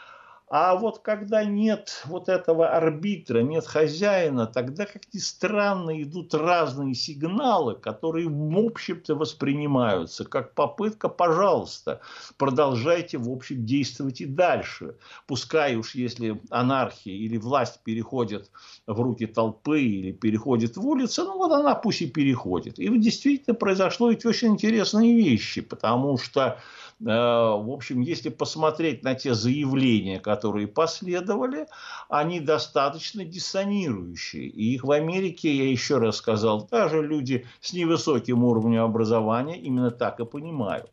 а 0.49 0.77
вот 0.77 1.01
когда 1.01 1.45
нет 1.45 2.03
вот 2.05 2.29
этого 2.29 2.69
арбитра, 2.69 3.41
нет 3.41 3.67
хозяина, 3.67 4.47
тогда, 4.47 4.87
как 4.87 5.03
ни 5.13 5.19
странно, 5.19 6.01
идут 6.01 6.35
разные 6.35 6.95
сигналы, 6.95 7.75
которые, 7.75 8.29
в 8.29 8.57
общем-то, 8.57 9.17
воспринимаются 9.17 10.25
как 10.25 10.55
попытка, 10.55 11.09
пожалуйста, 11.09 12.01
продолжайте, 12.37 13.19
в 13.19 13.29
общем, 13.29 13.67
действовать 13.67 14.21
и 14.21 14.25
дальше. 14.25 14.97
Пускай 15.27 15.75
уж 15.75 15.97
если 15.97 16.41
анархия 16.51 17.15
или 17.15 17.39
власть 17.39 17.81
переходит 17.83 18.51
в 18.87 19.01
руки 19.01 19.27
толпы 19.27 19.83
или 19.83 20.13
переходит 20.13 20.77
в 20.77 20.87
улицы, 20.87 21.25
ну 21.25 21.39
вот 21.39 21.51
она 21.51 21.75
пусть 21.75 22.03
и 22.03 22.07
переходит. 22.07 22.79
И 22.79 22.89
действительно 22.99 23.57
произошло 23.57 24.11
ведь 24.11 24.25
очень 24.25 24.53
интересные 24.53 25.17
вещи, 25.17 25.61
потому 25.61 26.19
что 26.19 26.61
в 26.99 27.73
общем, 27.73 28.01
если 28.01 28.31
посмотреть 28.31 29.03
на 29.03 29.15
те 29.15 29.35
заявления, 29.35 30.19
которые 30.19 30.67
последовали, 30.67 31.67
они 32.09 32.41
достаточно 32.41 33.25
диссонирующие. 33.25 34.47
И 34.47 34.75
их 34.75 34.85
в 34.85 34.91
Америке, 34.91 35.55
я 35.55 35.71
еще 35.71 35.99
раз 35.99 36.17
сказал, 36.17 36.67
даже 36.71 37.03
люди 37.03 37.47
с 37.61 37.75
невысоким 37.75 38.45
уровнем 38.45 38.83
образования 38.83 39.59
именно 39.59 39.91
так 39.91 40.21
и 40.21 40.25
понимают. 40.25 40.91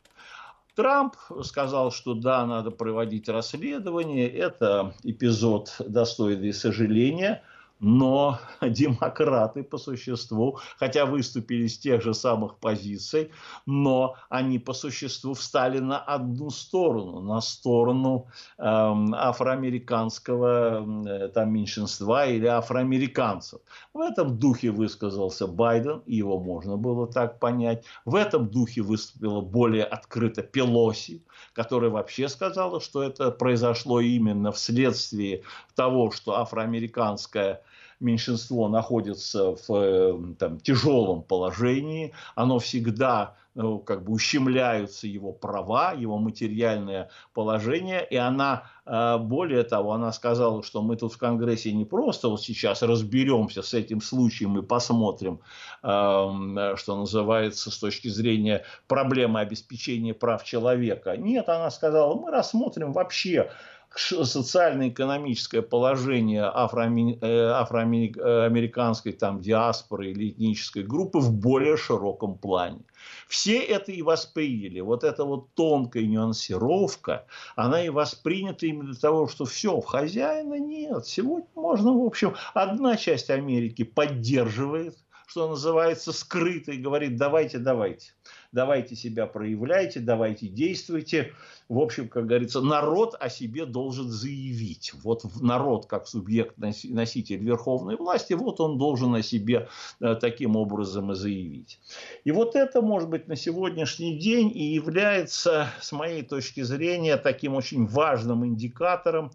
Трамп 0.76 1.16
сказал, 1.44 1.92
что 1.92 2.16
да, 2.16 2.46
надо 2.46 2.72
проводить 2.72 3.30
расследование. 3.30 4.28
Это 4.28 4.96
эпизод 5.04 5.76
достойный 5.80 6.52
сожаления 6.52 7.44
но 7.84 8.40
демократы 8.62 9.62
по 9.62 9.78
существу, 9.78 10.58
хотя 10.78 11.06
выступили 11.06 11.68
с 11.68 11.78
тех 11.78 12.02
же 12.02 12.14
самых 12.14 12.58
позиций, 12.58 13.32
но 13.66 14.16
они 14.30 14.58
по 14.58 14.74
существу 14.74 15.34
встали 15.34 15.80
на 15.80 16.00
одну 16.00 16.50
сторону, 16.50 17.20
на 17.20 17.42
сторону 17.42 18.28
э, 18.58 18.64
афроамериканского 18.64 21.08
э, 21.08 21.28
там, 21.28 21.52
меньшинства 21.52 22.26
или 22.26 22.48
афроамериканцев. 22.48 23.60
В 23.94 24.00
этом 24.00 24.40
духе 24.40 24.72
высказался 24.72 25.46
Байден, 25.46 26.04
его 26.06 26.40
можно 26.40 26.78
было 26.78 27.06
так 27.06 27.40
понять. 27.40 27.84
В 28.06 28.16
этом 28.16 28.50
духе 28.50 28.82
выступила 28.82 29.42
более 29.42 29.84
открыто 29.84 30.42
Пелоси, 30.42 31.22
которая 31.52 31.90
вообще 31.90 32.30
сказала, 32.30 32.80
что 32.80 33.04
это 33.04 33.30
произошло 33.30 34.00
именно 34.00 34.54
вследствие 34.54 35.44
того, 35.76 36.12
что 36.12 36.40
афроамериканская 36.40 37.62
меньшинство 38.04 38.68
находится 38.68 39.56
в 39.56 39.66
э, 39.70 40.36
там, 40.38 40.60
тяжелом 40.60 41.24
положении, 41.24 42.14
оно 42.36 42.60
всегда 42.60 43.36
ну, 43.56 43.80
как 43.80 44.04
бы 44.04 44.14
ущемляются 44.14 45.08
его 45.08 45.32
права, 45.32 45.94
его 45.94 46.18
материальное 46.18 47.10
положение, 47.34 48.06
и 48.10 48.16
она, 48.16 48.64
э, 48.86 49.18
более 49.20 49.64
того, 49.64 49.94
она 49.94 50.12
сказала, 50.12 50.64
что 50.64 50.82
мы 50.82 50.96
тут 50.96 51.14
в 51.14 51.18
Конгрессе 51.18 51.72
не 51.72 51.86
просто 51.86 52.30
вот 52.30 52.42
сейчас 52.42 52.82
разберемся 52.82 53.62
с 53.62 53.74
этим 53.74 54.02
случаем 54.02 54.58
и 54.58 54.64
посмотрим, 54.64 55.40
э, 55.84 56.76
что 56.78 56.98
называется, 56.98 57.70
с 57.70 57.78
точки 57.78 58.08
зрения 58.08 58.64
проблемы 58.88 59.40
обеспечения 59.40 60.14
прав 60.14 60.44
человека. 60.44 61.16
Нет, 61.16 61.48
она 61.50 61.70
сказала, 61.70 62.16
мы 62.16 62.32
рассмотрим 62.32 62.92
вообще 62.92 63.52
социально-экономическое 63.96 65.62
положение 65.62 66.42
э, 66.42 66.46
афроамериканской 66.46 69.14
там, 69.14 69.40
диаспоры 69.40 70.12
или 70.12 70.30
этнической 70.30 70.84
группы 70.84 71.20
в 71.20 71.32
более 71.32 71.78
широком 71.78 72.38
плане. 72.38 72.82
Все 73.28 73.60
это 73.60 73.92
и 73.92 74.02
восприняли. 74.02 74.80
Вот 74.80 75.04
эта 75.04 75.26
вот 75.26 75.54
тонкая 75.54 76.06
нюансировка, 76.06 77.26
она 77.56 77.84
и 77.84 77.90
воспринята 77.90 78.66
именно 78.66 78.92
для 78.92 79.00
того, 79.00 79.28
что 79.28 79.46
все, 79.46 79.80
хозяина 79.82 80.60
нет. 80.60 81.06
Сегодня 81.06 81.48
можно, 81.56 81.94
в 81.94 82.06
общем, 82.06 82.36
одна 82.54 82.98
часть 82.98 83.30
Америки 83.30 83.84
поддерживает 83.84 84.98
что 85.26 85.48
называется, 85.48 86.12
скрыто 86.14 86.74
и 86.74 86.78
говорит, 86.78 87.16
давайте, 87.16 87.58
давайте, 87.58 88.12
давайте 88.54 88.96
себя 88.96 89.26
проявляйте, 89.26 90.00
давайте 90.00 90.48
действуйте. 90.48 91.34
В 91.68 91.80
общем, 91.80 92.08
как 92.08 92.28
говорится, 92.28 92.62
народ 92.62 93.16
о 93.20 93.30
себе 93.30 93.66
должен 93.66 94.08
заявить. 94.08 94.94
Вот 95.04 95.24
народ, 95.42 95.88
как 95.88 96.08
субъект, 96.08 96.56
носитель 96.58 97.44
верховной 97.44 97.98
власти, 97.98 98.34
вот 98.34 98.62
он 98.62 98.78
должен 98.78 99.14
о 99.16 99.24
себе 99.24 99.68
э, 100.00 100.16
таким 100.16 100.56
образом 100.56 101.12
и 101.12 101.16
заявить. 101.16 101.80
И 102.24 102.32
вот 102.32 102.56
это, 102.56 102.82
может 102.82 103.10
быть, 103.10 103.28
на 103.28 103.36
сегодняшний 103.36 104.18
день 104.18 104.52
и 104.56 104.74
является, 104.74 105.68
с 105.82 105.92
моей 105.92 106.22
точки 106.22 106.62
зрения, 106.62 107.18
таким 107.18 107.56
очень 107.56 107.86
важным 107.86 108.46
индикатором, 108.46 109.32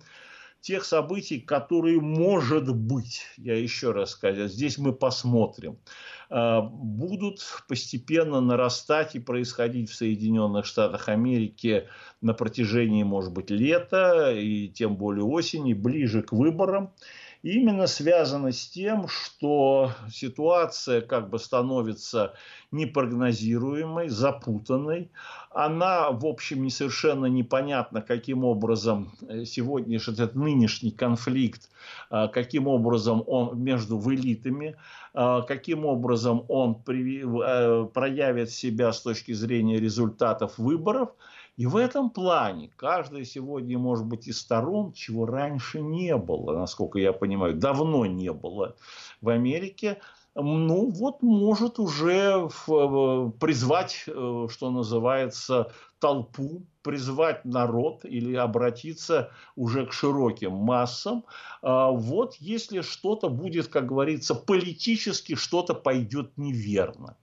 тех 0.60 0.84
событий, 0.84 1.40
которые, 1.40 2.00
может 2.00 2.74
быть, 2.74 3.22
я 3.36 3.56
еще 3.56 3.92
раз 3.92 4.10
скажу, 4.10 4.48
здесь 4.48 4.78
мы 4.78 4.92
посмотрим, 4.92 5.78
э, 6.30 6.60
будут 6.62 7.40
постепенно 7.68 8.40
нарастать 8.40 9.14
и 9.14 9.20
происходить 9.20 9.90
в 9.90 9.94
Соединенных 9.94 10.66
Штатах 10.66 11.08
Америки 11.08 11.88
на 12.20 12.34
протяжении, 12.34 13.02
может 13.02 13.32
быть, 13.32 13.50
лета 13.50 14.32
и 14.32 14.68
тем 14.68 14.96
более 14.96 15.24
осени, 15.24 15.74
ближе 15.74 16.22
к 16.22 16.32
выборам 16.32 16.92
именно 17.42 17.86
связано 17.86 18.52
с 18.52 18.66
тем, 18.68 19.08
что 19.08 19.92
ситуация 20.10 21.00
как 21.00 21.30
бы 21.30 21.38
становится 21.38 22.34
непрогнозируемой, 22.70 24.08
запутанной. 24.08 25.10
Она, 25.50 26.10
в 26.10 26.26
общем, 26.26 26.62
не 26.62 26.70
совершенно 26.70 27.26
непонятно, 27.26 28.02
каким 28.02 28.44
образом 28.44 29.12
э, 29.28 29.44
сегодняшний, 29.44 30.14
этот 30.14 30.34
нынешний 30.34 30.90
конфликт, 30.90 31.70
э, 32.10 32.28
каким 32.32 32.68
образом 32.68 33.22
он 33.26 33.62
между 33.62 33.98
элитами, 34.12 34.76
э, 35.14 35.42
каким 35.46 35.86
образом 35.86 36.44
он 36.48 36.74
проявит 36.74 38.50
себя 38.50 38.92
с 38.92 39.00
точки 39.00 39.32
зрения 39.32 39.78
результатов 39.78 40.58
выборов– 40.58 41.10
и 41.58 41.66
в 41.66 41.76
этом 41.76 42.10
плане 42.10 42.70
каждая 42.76 43.24
сегодня 43.24 43.76
может 43.78 44.06
быть 44.06 44.28
из 44.28 44.38
сторон, 44.38 44.92
чего 44.92 45.26
раньше 45.26 45.80
не 45.80 46.16
было, 46.16 46.56
насколько 46.56 47.00
я 47.00 47.12
понимаю, 47.12 47.54
давно 47.54 48.06
не 48.06 48.32
было 48.32 48.76
в 49.20 49.28
Америке, 49.28 50.00
ну 50.36 50.88
вот 50.92 51.20
может 51.20 51.80
уже 51.80 52.48
призвать, 53.40 54.04
э, 54.06 54.46
что 54.48 54.70
называется, 54.70 55.72
толпу 55.98 56.66
призвать 56.82 57.44
народ 57.44 58.04
или 58.04 58.34
обратиться 58.34 59.30
уже 59.56 59.84
к 59.84 59.92
широким 59.92 60.52
массам. 60.52 61.24
А, 61.60 61.90
вот 61.90 62.36
если 62.36 62.80
что-то 62.80 63.28
будет, 63.28 63.68
как 63.68 63.86
говорится, 63.86 64.34
политически 64.34 65.34
что-то 65.34 65.74
пойдет 65.74 66.32
неверно. 66.36 67.16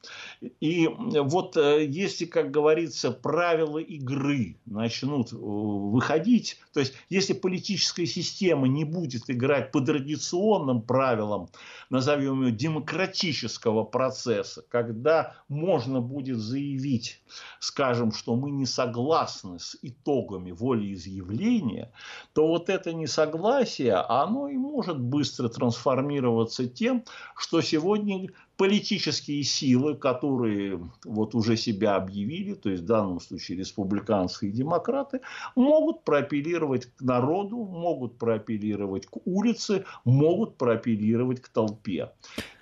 И 0.60 0.88
вот 0.88 1.58
э, 1.58 1.86
если, 1.88 2.26
как 2.26 2.52
говорится, 2.52 3.10
правила 3.10 3.80
игры 3.80 4.58
начнут 4.66 5.34
э, 5.34 5.36
выходить, 5.36 6.60
то 6.72 6.80
есть 6.82 6.94
если 7.10 7.34
политическая 7.34 8.06
система 8.06 8.68
не 8.68 8.84
будет 8.84 9.30
играть 9.30 9.72
по 9.72 9.82
традиционным 9.82 10.82
правилам, 10.82 11.50
назовем 11.90 12.44
ее 12.44 12.52
демократического 12.52 13.84
процесса, 13.84 14.64
когда 14.70 15.36
можно 15.48 16.02
будет 16.02 16.38
заявить, 16.38 17.22
скажем, 17.60 18.12
что 18.12 18.36
мы 18.36 18.52
не 18.52 18.65
согласны 18.66 18.96
согласны 18.96 19.60
с 19.60 19.78
итогами 19.82 20.52
волеизъявления, 20.52 21.92
то 22.34 22.48
вот 22.48 22.70
это 22.70 22.94
несогласие, 22.94 23.96
оно 23.96 24.48
и 24.48 24.58
может 24.58 25.00
быстро 25.00 25.50
трансформироваться 25.50 26.68
тем, 26.68 27.04
что 27.36 27.62
сегодня 27.62 28.30
политические 28.58 29.44
силы, 29.44 29.96
которые 29.96 30.80
вот 31.04 31.36
уже 31.36 31.58
себя 31.58 31.96
объявили, 31.96 32.54
то 32.54 32.70
есть 32.70 32.84
в 32.84 32.86
данном 32.86 33.20
случае 33.20 33.58
республиканцы 33.58 34.48
и 34.48 34.52
демократы, 34.52 35.22
могут 35.56 36.04
проапеллировать 36.04 36.86
к 36.86 37.02
народу, 37.02 37.58
могут 37.58 38.18
проапеллировать 38.18 39.08
к 39.08 39.18
улице, 39.26 39.86
могут 40.06 40.58
проапеллировать 40.58 41.42
к 41.42 41.50
толпе. 41.50 42.12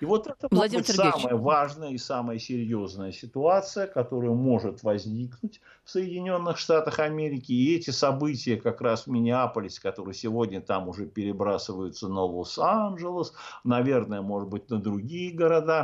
И 0.00 0.04
вот 0.04 0.26
это 0.26 0.48
Владимир 0.50 0.84
быть 0.84 0.94
самая 0.94 1.36
важная 1.36 1.90
и 1.90 1.98
самая 1.98 2.38
серьезная 2.38 3.12
ситуация, 3.12 3.86
которая 3.86 4.32
может 4.32 4.82
возникнуть 4.82 5.60
в 5.84 5.90
Соединенных 5.90 6.58
Штатах 6.58 6.98
Америки. 6.98 7.52
И 7.52 7.76
эти 7.76 7.90
события 7.90 8.56
как 8.56 8.80
раз 8.80 9.06
в 9.06 9.10
Миннеаполисе, 9.10 9.80
которые 9.80 10.14
сегодня 10.14 10.60
там 10.60 10.88
уже 10.88 11.06
перебрасываются 11.06 12.08
на 12.08 12.22
Лос-Анджелес, 12.22 13.32
наверное, 13.64 14.22
может 14.22 14.48
быть, 14.48 14.70
на 14.70 14.80
другие 14.80 15.32
города, 15.32 15.83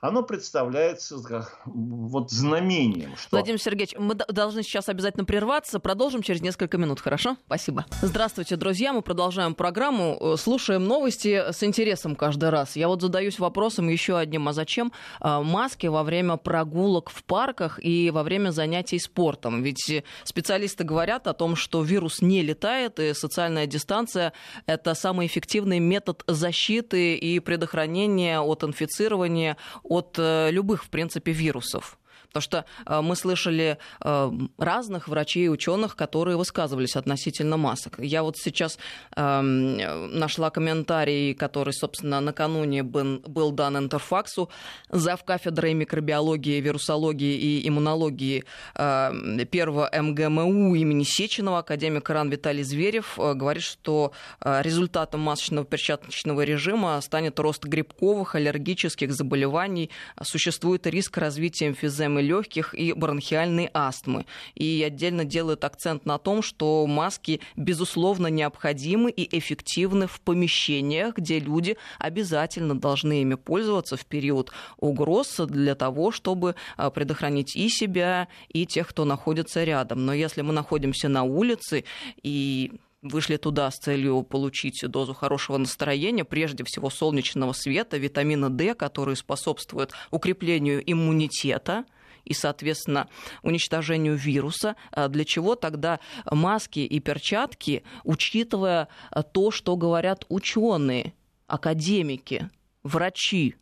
оно 0.00 0.22
представляется 0.22 1.18
вот 1.66 2.30
знамением. 2.30 3.16
Что... 3.16 3.36
Владимир 3.36 3.60
Сергеевич, 3.60 3.94
мы 3.98 4.14
должны 4.14 4.62
сейчас 4.62 4.88
обязательно 4.88 5.26
прерваться. 5.26 5.78
Продолжим 5.78 6.22
через 6.22 6.40
несколько 6.40 6.78
минут, 6.78 7.00
хорошо? 7.00 7.36
Спасибо. 7.46 7.84
Здравствуйте, 8.00 8.56
друзья. 8.56 8.94
Мы 8.94 9.02
продолжаем 9.02 9.54
программу. 9.54 10.16
Э, 10.18 10.36
слушаем 10.38 10.84
новости 10.84 11.52
с 11.52 11.62
интересом 11.62 12.16
каждый 12.16 12.48
раз. 12.48 12.76
Я 12.76 12.88
вот 12.88 13.02
задаюсь 13.02 13.38
вопросом 13.38 13.88
еще 13.88 14.16
одним. 14.16 14.48
А 14.48 14.54
зачем 14.54 14.90
э, 15.20 15.40
маски 15.42 15.86
во 15.86 16.02
время 16.02 16.38
прогулок 16.38 17.10
в 17.10 17.22
парках 17.24 17.78
и 17.82 18.10
во 18.10 18.22
время 18.22 18.52
занятий 18.52 18.98
спортом? 18.98 19.62
Ведь 19.62 20.02
специалисты 20.24 20.82
говорят 20.82 21.26
о 21.26 21.34
том, 21.34 21.56
что 21.56 21.82
вирус 21.82 22.22
не 22.22 22.40
летает, 22.40 22.98
и 22.98 23.12
социальная 23.12 23.66
дистанция– 23.66 24.32
это 24.66 24.94
самый 24.94 25.26
эффективный 25.26 25.78
метод 25.78 26.24
защиты 26.26 27.16
и 27.16 27.38
предохранения 27.40 28.40
от 28.40 28.64
инфицирования, 28.64 29.58
от 29.90 30.18
э, 30.18 30.50
любых, 30.50 30.84
в 30.84 30.88
принципе, 30.88 31.32
вирусов. 31.32 31.98
Потому 32.32 32.42
что 32.42 32.64
э, 32.86 33.00
мы 33.00 33.16
слышали 33.16 33.78
э, 34.02 34.30
разных 34.58 35.08
врачей 35.08 35.46
и 35.46 35.48
ученых, 35.48 35.96
которые 35.96 36.36
высказывались 36.36 36.96
относительно 36.96 37.56
масок. 37.56 37.98
Я 37.98 38.22
вот 38.22 38.36
сейчас 38.38 38.78
эм, 39.16 39.76
нашла 40.18 40.50
комментарий, 40.50 41.34
который, 41.34 41.72
собственно, 41.72 42.20
накануне 42.20 42.82
был 42.82 43.50
дан 43.50 43.76
Интерфаксу. 43.76 44.48
Зав 44.90 45.24
кафедрой 45.24 45.74
микробиологии, 45.74 46.60
вирусологии 46.60 47.36
и 47.36 47.68
иммунологии 47.68 48.44
первого 48.74 49.90
МГМУ 49.92 50.74
имени 50.76 51.04
Сеченова, 51.04 51.58
академик 51.58 52.08
Ран 52.08 52.30
Виталий 52.30 52.62
Зверев, 52.62 53.14
говорит, 53.16 53.62
что 53.62 54.12
результатом 54.44 55.20
масочного 55.20 55.66
перчаточного 55.66 56.42
режима 56.42 57.00
станет 57.00 57.38
рост 57.40 57.64
грибковых, 57.64 58.34
аллергических 58.34 59.12
заболеваний. 59.12 59.90
Существует 60.22 60.86
риск 60.86 61.16
развития 61.18 61.68
эмфиземы 61.68 62.19
легких 62.20 62.74
и 62.74 62.92
бронхиальной 62.92 63.70
астмы. 63.72 64.26
И 64.54 64.82
отдельно 64.86 65.24
делают 65.24 65.64
акцент 65.64 66.06
на 66.06 66.18
том, 66.18 66.42
что 66.42 66.86
маски, 66.86 67.40
безусловно, 67.56 68.28
необходимы 68.28 69.10
и 69.10 69.38
эффективны 69.38 70.06
в 70.06 70.20
помещениях, 70.20 71.16
где 71.16 71.38
люди 71.38 71.76
обязательно 71.98 72.78
должны 72.78 73.22
ими 73.22 73.34
пользоваться 73.34 73.96
в 73.96 74.06
период 74.06 74.52
угроз 74.78 75.36
для 75.38 75.74
того, 75.74 76.10
чтобы 76.10 76.54
а, 76.76 76.90
предохранить 76.90 77.56
и 77.56 77.68
себя, 77.68 78.28
и 78.48 78.66
тех, 78.66 78.88
кто 78.88 79.04
находится 79.04 79.64
рядом. 79.64 80.04
Но 80.04 80.12
если 80.12 80.42
мы 80.42 80.52
находимся 80.52 81.08
на 81.08 81.22
улице 81.22 81.84
и 82.22 82.72
вышли 83.02 83.36
туда 83.36 83.70
с 83.70 83.78
целью 83.78 84.22
получить 84.22 84.82
дозу 84.86 85.14
хорошего 85.14 85.56
настроения, 85.56 86.24
прежде 86.24 86.64
всего 86.64 86.90
солнечного 86.90 87.52
света, 87.52 87.96
витамина 87.96 88.50
D, 88.50 88.74
который 88.74 89.16
способствует 89.16 89.92
укреплению 90.10 90.82
иммунитета, 90.84 91.84
и, 92.24 92.34
соответственно, 92.34 93.08
уничтожению 93.42 94.16
вируса, 94.16 94.76
а 94.92 95.08
для 95.08 95.24
чего 95.24 95.54
тогда 95.54 96.00
маски 96.30 96.80
и 96.80 97.00
перчатки, 97.00 97.82
учитывая 98.04 98.88
а, 99.10 99.22
то, 99.22 99.50
что 99.50 99.76
говорят 99.76 100.24
ученые, 100.28 101.14
академики, 101.46 102.50
врачи. 102.82 103.56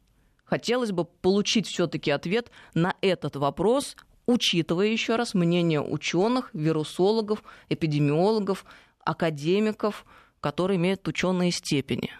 Хотелось 0.44 0.92
бы 0.92 1.05
получить 1.05 1.66
все-таки 1.66 2.11
ответ 2.11 2.51
на 2.75 2.94
этот 3.01 3.37
вопрос, 3.37 3.97
учитывая 4.27 4.87
еще 4.87 5.16
раз 5.16 5.35
мнение 5.35 5.81
ученых, 5.81 6.51
вирусологов, 6.53 7.42
эпидемиологов, 7.68 8.64
академиков, 9.05 10.05
которые 10.40 10.77
имеют 10.77 11.07
ученые 11.09 11.51
степени. 11.51 12.11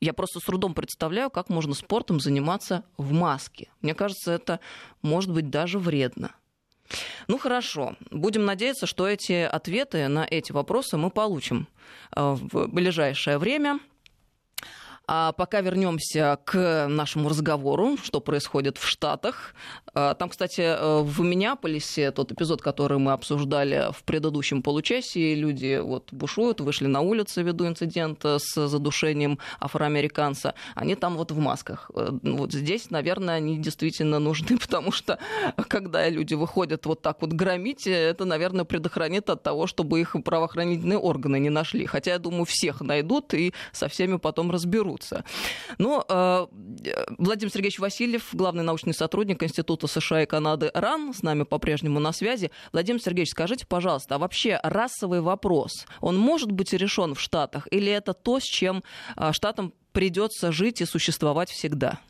Я 0.00 0.12
просто 0.12 0.38
с 0.40 0.44
трудом 0.44 0.74
представляю, 0.74 1.30
как 1.30 1.48
можно 1.48 1.74
спортом 1.74 2.20
заниматься 2.20 2.84
в 2.96 3.12
маске. 3.12 3.68
Мне 3.82 3.94
кажется, 3.94 4.32
это 4.32 4.60
может 5.02 5.32
быть 5.32 5.50
даже 5.50 5.78
вредно. 5.78 6.34
Ну 7.26 7.38
хорошо, 7.38 7.96
будем 8.10 8.44
надеяться, 8.44 8.86
что 8.86 9.06
эти 9.06 9.42
ответы 9.42 10.08
на 10.08 10.26
эти 10.28 10.52
вопросы 10.52 10.96
мы 10.96 11.10
получим 11.10 11.68
э, 12.16 12.20
в 12.20 12.68
ближайшее 12.68 13.38
время. 13.38 13.80
А 15.10 15.32
пока 15.32 15.62
вернемся 15.62 16.38
к 16.44 16.86
нашему 16.86 17.30
разговору, 17.30 17.96
что 17.96 18.20
происходит 18.20 18.76
в 18.76 18.86
Штатах. 18.86 19.54
А, 19.94 20.12
там, 20.12 20.28
кстати, 20.28 20.60
э, 20.60 21.00
в 21.02 21.22
Миннеаполисе 21.22 22.10
тот 22.10 22.30
эпизод, 22.30 22.60
который 22.60 22.98
мы 22.98 23.12
обсуждали 23.12 23.90
в 23.92 24.04
предыдущем 24.04 24.62
получасе, 24.62 25.34
люди 25.34 25.80
вот 25.82 26.12
бушуют, 26.12 26.60
вышли 26.60 26.88
на 26.88 27.00
улицу 27.00 27.42
ввиду 27.42 27.66
инцидента 27.66 28.38
с 28.38 28.68
задушением 28.68 29.38
афроамериканца. 29.60 30.52
Они 30.74 30.94
там 30.94 31.16
вот 31.16 31.30
в 31.30 31.38
масках. 31.38 31.90
Э, 31.94 32.10
вот 32.22 32.52
здесь, 32.52 32.90
наверное, 32.90 33.36
они 33.36 33.56
действительно 33.56 34.18
нужны, 34.18 34.58
потому 34.60 34.92
что 34.92 35.18
когда 35.68 36.06
люди 36.10 36.34
выходят 36.34 36.84
вот 36.84 37.00
так 37.00 37.22
вот 37.22 37.32
громить, 37.32 37.86
это, 37.86 38.26
наверное, 38.26 38.66
предохранит 38.66 39.30
от 39.30 39.42
того, 39.42 39.66
чтобы 39.66 40.02
их 40.02 40.16
правоохранительные 40.22 40.98
органы 40.98 41.38
не 41.38 41.48
нашли. 41.48 41.86
Хотя, 41.86 42.10
я 42.10 42.18
думаю, 42.18 42.44
всех 42.44 42.82
найдут 42.82 43.32
и 43.32 43.54
со 43.72 43.88
всеми 43.88 44.18
потом 44.18 44.50
разберутся. 44.98 45.24
Но 45.78 46.04
э, 46.08 46.46
Владимир 47.18 47.52
Сергеевич 47.52 47.78
Васильев, 47.78 48.28
главный 48.32 48.64
научный 48.64 48.94
сотрудник 48.94 49.42
Института 49.42 49.86
США 49.86 50.22
и 50.22 50.26
Канады 50.26 50.70
РАН, 50.74 51.14
с 51.14 51.22
нами 51.22 51.44
по-прежнему 51.44 52.00
на 52.00 52.12
связи. 52.12 52.50
Владимир 52.72 53.00
Сергеевич, 53.00 53.30
скажите, 53.30 53.64
пожалуйста, 53.66 54.16
а 54.16 54.18
вообще 54.18 54.60
расовый 54.62 55.20
вопрос, 55.20 55.86
он 56.00 56.16
может 56.16 56.52
быть 56.52 56.72
решен 56.72 57.14
в 57.14 57.20
Штатах 57.20 57.68
или 57.70 57.92
это 57.92 58.14
то, 58.14 58.40
с 58.40 58.44
чем 58.44 58.82
э, 59.16 59.32
Штатам 59.32 59.72
придется 59.92 60.52
жить 60.52 60.80
и 60.80 60.84
существовать 60.84 61.50
всегда? 61.50 62.00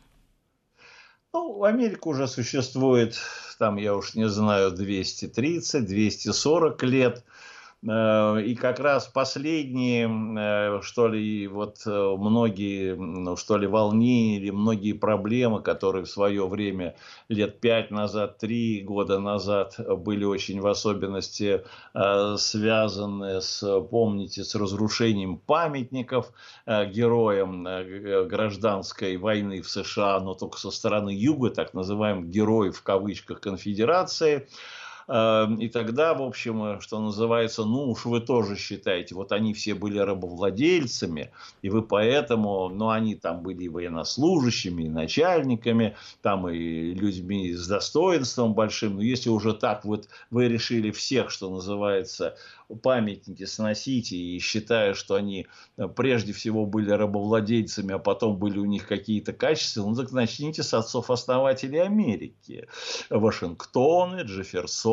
Ну, 1.31 1.63
Америка 1.63 2.07
уже 2.07 2.27
существует, 2.27 3.15
там, 3.59 3.77
я 3.77 3.95
уж 3.95 4.15
не 4.15 4.27
знаю, 4.27 4.71
230-240 4.71 6.85
лет. 6.85 7.23
Э, 7.87 8.41
и 8.41 8.55
как 8.55 8.79
раз 8.79 9.07
последние, 9.07 10.09
э, 10.09 10.81
что 10.81 11.07
ли, 11.07 11.47
вот 11.47 11.77
э, 11.85 12.15
многие, 12.17 12.95
ну, 12.95 13.37
что 13.37 13.57
ли, 13.57 13.67
волнения 13.67 14.51
многие 14.51 14.93
проблемы, 14.93 15.61
которые 15.61 16.03
в 16.03 16.09
свое 16.09 16.45
время, 16.45 16.95
лет 17.29 17.61
пять 17.61 17.89
назад, 17.89 18.37
три 18.37 18.81
года 18.81 19.19
назад, 19.19 19.75
были 19.99 20.25
очень 20.25 20.59
в 20.59 20.67
особенности 20.67 21.63
связаны 22.37 23.41
с, 23.41 23.81
помните, 23.89 24.43
с 24.43 24.55
разрушением 24.55 25.37
памятников 25.37 26.31
героям 26.65 27.63
гражданской 28.27 29.17
войны 29.17 29.61
в 29.61 29.69
США, 29.69 30.19
но 30.19 30.33
только 30.33 30.57
со 30.57 30.71
стороны 30.71 31.09
юга, 31.09 31.49
так 31.49 31.73
называемых 31.73 32.29
героев 32.29 32.77
в 32.77 32.83
кавычках 32.83 33.41
конфедерации– 33.41 34.47
и 35.09 35.69
тогда, 35.69 36.13
в 36.13 36.21
общем, 36.21 36.79
что 36.81 36.99
называется, 36.99 37.65
ну 37.65 37.89
уж 37.89 38.05
вы 38.05 38.21
тоже 38.21 38.55
считаете, 38.55 39.15
вот 39.15 39.31
они 39.31 39.55
все 39.55 39.73
были 39.73 39.97
рабовладельцами, 39.97 41.31
и 41.63 41.69
вы 41.69 41.81
поэтому, 41.81 42.69
ну 42.69 42.89
они 42.89 43.15
там 43.15 43.41
были 43.41 43.63
и 43.63 43.69
военнослужащими, 43.69 44.83
и 44.83 44.89
начальниками, 44.89 45.95
там 46.21 46.47
и 46.47 46.93
людьми 46.93 47.51
с 47.53 47.67
достоинством 47.67 48.53
большим, 48.53 48.97
но 48.97 49.01
если 49.01 49.29
уже 49.29 49.53
так 49.53 49.83
вот 49.83 50.07
вы 50.29 50.47
решили 50.47 50.91
всех, 50.91 51.31
что 51.31 51.49
называется, 51.49 52.35
памятники 52.75 53.45
сносить 53.45 54.11
и 54.11 54.39
считая, 54.39 54.93
что 54.93 55.15
они 55.15 55.47
э, 55.77 55.87
прежде 55.87 56.33
всего 56.33 56.65
были 56.65 56.91
рабовладельцами, 56.91 57.95
а 57.95 57.99
потом 57.99 58.37
были 58.37 58.59
у 58.59 58.65
них 58.65 58.87
какие-то 58.87 59.33
качества, 59.33 59.81
ну 59.81 59.95
так 59.95 60.11
начните 60.11 60.61
с 60.61 60.73
отцов-основателей 60.73 61.79
Америки. 61.79 62.67
Вашингтоны, 63.09 64.23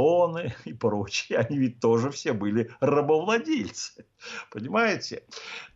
Джефферсоны 0.07 0.55
и 0.64 0.73
прочие, 0.73 1.38
они 1.38 1.59
ведь 1.59 1.81
тоже 1.81 2.11
все 2.11 2.33
были 2.33 2.71
рабовладельцы. 2.81 4.05
Понимаете? 4.51 5.23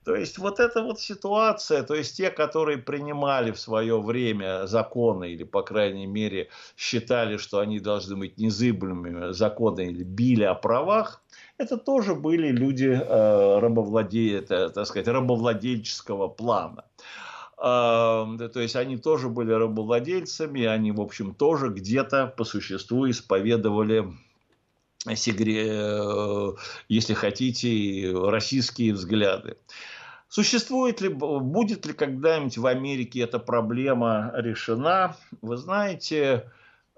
То 0.05 0.15
есть 0.15 0.39
вот 0.39 0.61
эта 0.61 0.83
вот 0.83 1.01
ситуация, 1.01 1.83
то 1.83 1.95
есть 1.95 2.17
те, 2.17 2.31
которые 2.31 2.79
принимали 2.79 3.51
в 3.53 3.61
свое 3.61 4.01
время 4.01 4.67
законы 4.67 5.31
или, 5.31 5.45
по 5.45 5.63
крайней 5.63 6.07
мере, 6.07 6.49
считали, 6.77 7.37
что 7.37 7.59
они 7.59 7.81
должны 7.81 8.17
быть 8.17 8.39
незыблемыми 8.39 9.33
законы 9.33 9.87
или 9.87 10.03
били 10.03 10.45
о 10.45 10.55
правах, 10.55 11.23
это 11.59 11.77
тоже 11.77 12.15
были 12.15 12.49
люди 12.49 12.89
э, 12.89 13.59
рабовладе... 13.59 14.41
так 14.41 14.87
сказать, 14.87 15.09
рабовладельческого 15.09 16.29
плана. 16.29 16.85
То 17.61 18.39
есть 18.55 18.77
они 18.77 18.97
тоже 18.97 19.29
были 19.29 19.53
рабовладельцами, 19.53 20.65
они, 20.65 20.93
в 20.93 21.01
общем, 21.01 21.35
тоже 21.35 21.69
где-то 21.69 22.27
по 22.27 22.45
существу 22.45 23.09
исповедовали 23.11 24.07
э, 25.07 26.53
если 26.89 27.15
хотите, 27.15 28.13
российские 28.13 28.95
взгляды. 28.95 29.57
Существует 30.29 31.01
ли, 31.01 31.09
будет 31.09 31.87
ли 31.87 31.93
когда-нибудь 31.93 32.57
в 32.57 32.67
Америке 32.67 33.21
эта 33.21 33.39
проблема 33.39 34.33
решена? 34.37 35.17
Вы 35.43 35.57
знаете, 35.57 36.51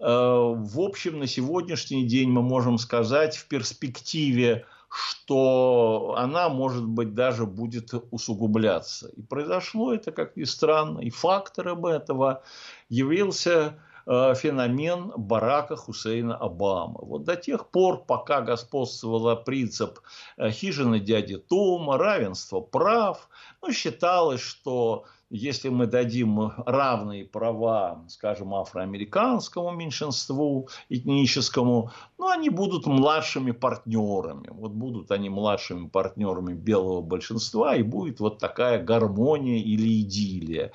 Э, 0.02 0.54
в 0.56 0.80
общем, 0.80 1.20
на 1.20 1.28
сегодняшний 1.28 2.04
день 2.04 2.28
мы 2.28 2.42
можем 2.42 2.76
сказать 2.78 3.36
в 3.36 3.46
перспективе, 3.46 4.66
что 4.94 6.14
она, 6.18 6.48
может 6.48 6.84
быть, 6.84 7.14
даже 7.14 7.46
будет 7.46 7.90
усугубляться. 8.10 9.08
И 9.08 9.22
произошло 9.22 9.94
это, 9.94 10.12
как 10.12 10.36
ни 10.36 10.44
странно, 10.44 11.00
и 11.00 11.10
фактором 11.10 11.86
этого 11.86 12.42
явился 12.88 13.78
э, 14.06 14.34
феномен 14.34 15.12
Барака 15.16 15.76
Хусейна 15.76 16.36
Обамы. 16.36 16.98
Вот 17.00 17.24
до 17.24 17.36
тех 17.36 17.68
пор, 17.68 18.04
пока 18.04 18.42
господствовал 18.42 19.36
принцип 19.42 20.00
э, 20.36 20.50
хижины 20.50 21.00
дяди 21.00 21.38
Тома, 21.38 21.96
равенство 21.96 22.60
прав, 22.60 23.28
ну, 23.62 23.72
считалось, 23.72 24.42
что 24.42 25.04
если 25.32 25.70
мы 25.70 25.86
дадим 25.86 26.52
равные 26.66 27.24
права, 27.24 28.04
скажем, 28.08 28.54
афроамериканскому 28.54 29.70
меньшинству 29.70 30.68
этническому, 30.90 31.90
ну, 32.18 32.28
они 32.28 32.50
будут 32.50 32.86
младшими 32.86 33.52
партнерами. 33.52 34.48
Вот 34.50 34.72
будут 34.72 35.10
они 35.10 35.30
младшими 35.30 35.88
партнерами 35.88 36.52
белого 36.52 37.00
большинства, 37.00 37.74
и 37.74 37.82
будет 37.82 38.20
вот 38.20 38.38
такая 38.38 38.82
гармония 38.82 39.58
или 39.58 40.02
идиллия. 40.02 40.72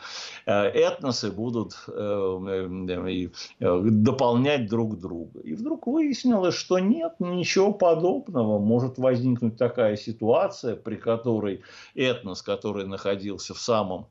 Э, 0.48 0.64
этносы 0.64 1.32
будут 1.32 1.74
э, 1.88 3.30
э, 3.60 3.82
дополнять 3.84 4.68
друг 4.68 5.00
друга. 5.00 5.40
И 5.42 5.54
вдруг 5.54 5.86
выяснилось, 5.86 6.56
что 6.56 6.80
нет 6.80 7.14
ничего 7.20 7.74
подобного. 7.74 8.58
Может 8.58 8.98
возникнуть 8.98 9.58
такая 9.58 9.98
ситуация, 9.98 10.76
при 10.76 10.96
которой 10.96 11.62
этнос, 11.94 12.42
который 12.42 12.88
находился 12.88 13.54
в 13.54 13.60
самом 13.60 14.08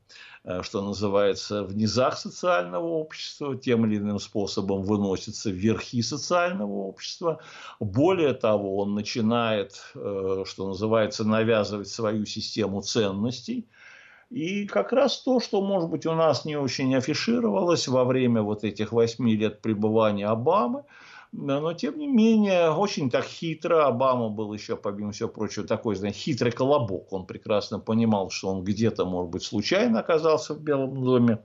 что 0.63 0.81
называется, 0.81 1.65
в 1.65 1.77
низах 1.77 2.19
социального 2.19 2.87
общества, 2.87 3.57
тем 3.57 3.85
или 3.87 3.99
иным 3.99 4.19
способом 4.21 4.83
выносится 4.83 5.51
в 5.51 5.55
верхи 5.55 6.03
социального 6.03 6.73
общества. 6.73 7.41
Более 7.81 8.33
того, 8.33 8.79
он 8.79 8.95
начинает, 8.95 9.73
э, 9.95 10.45
что 10.47 10.69
называется, 10.69 11.25
навязывать 11.25 11.89
свою 11.89 12.27
систему 12.27 12.81
ценностей. 12.83 13.69
И 14.31 14.67
как 14.67 14.93
раз 14.93 15.21
то, 15.23 15.41
что, 15.41 15.61
может 15.63 15.91
быть, 15.91 16.07
у 16.07 16.15
нас 16.15 16.45
не 16.45 16.57
очень 16.57 16.95
афишировалось 16.95 17.89
во 17.89 18.05
время 18.05 18.43
вот 18.43 18.65
этих 18.65 18.93
восьми 18.93 19.37
лет 19.37 19.63
пребывания 19.63 20.27
Обамы– 20.27 20.85
но, 21.33 21.73
тем 21.73 21.99
не 21.99 22.07
менее, 22.07 22.71
очень 22.71 23.11
так 23.11 23.25
хитро. 23.25 23.87
Обама 23.87 24.29
был 24.29 24.53
еще, 24.53 24.77
помимо 24.77 25.13
всего 25.13 25.29
прочего, 25.29 25.67
такой, 25.67 25.97
знаете, 25.97 26.19
хитрый 26.19 26.53
колобок. 26.53 27.13
Он 27.13 27.27
прекрасно 27.27 27.79
понимал, 27.79 28.31
что 28.31 28.49
он 28.49 28.65
где-то, 28.65 29.05
может 29.05 29.31
быть, 29.31 29.43
случайно 29.43 30.01
оказался 30.01 30.55
в 30.55 30.61
Белом 30.61 31.03
доме. 31.05 31.39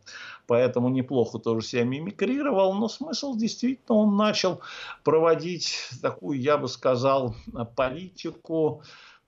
Поэтому 0.47 0.89
неплохо 0.89 1.39
тоже 1.39 1.65
себя 1.65 1.83
мимикрировал. 1.83 2.73
Но 2.73 2.89
смысл 2.89 3.35
действительно, 3.35 3.97
он 3.97 4.15
начал 4.15 4.61
проводить 5.03 5.75
такую, 6.01 6.39
я 6.39 6.57
бы 6.57 6.67
сказал, 6.67 7.35
политику, 7.75 8.83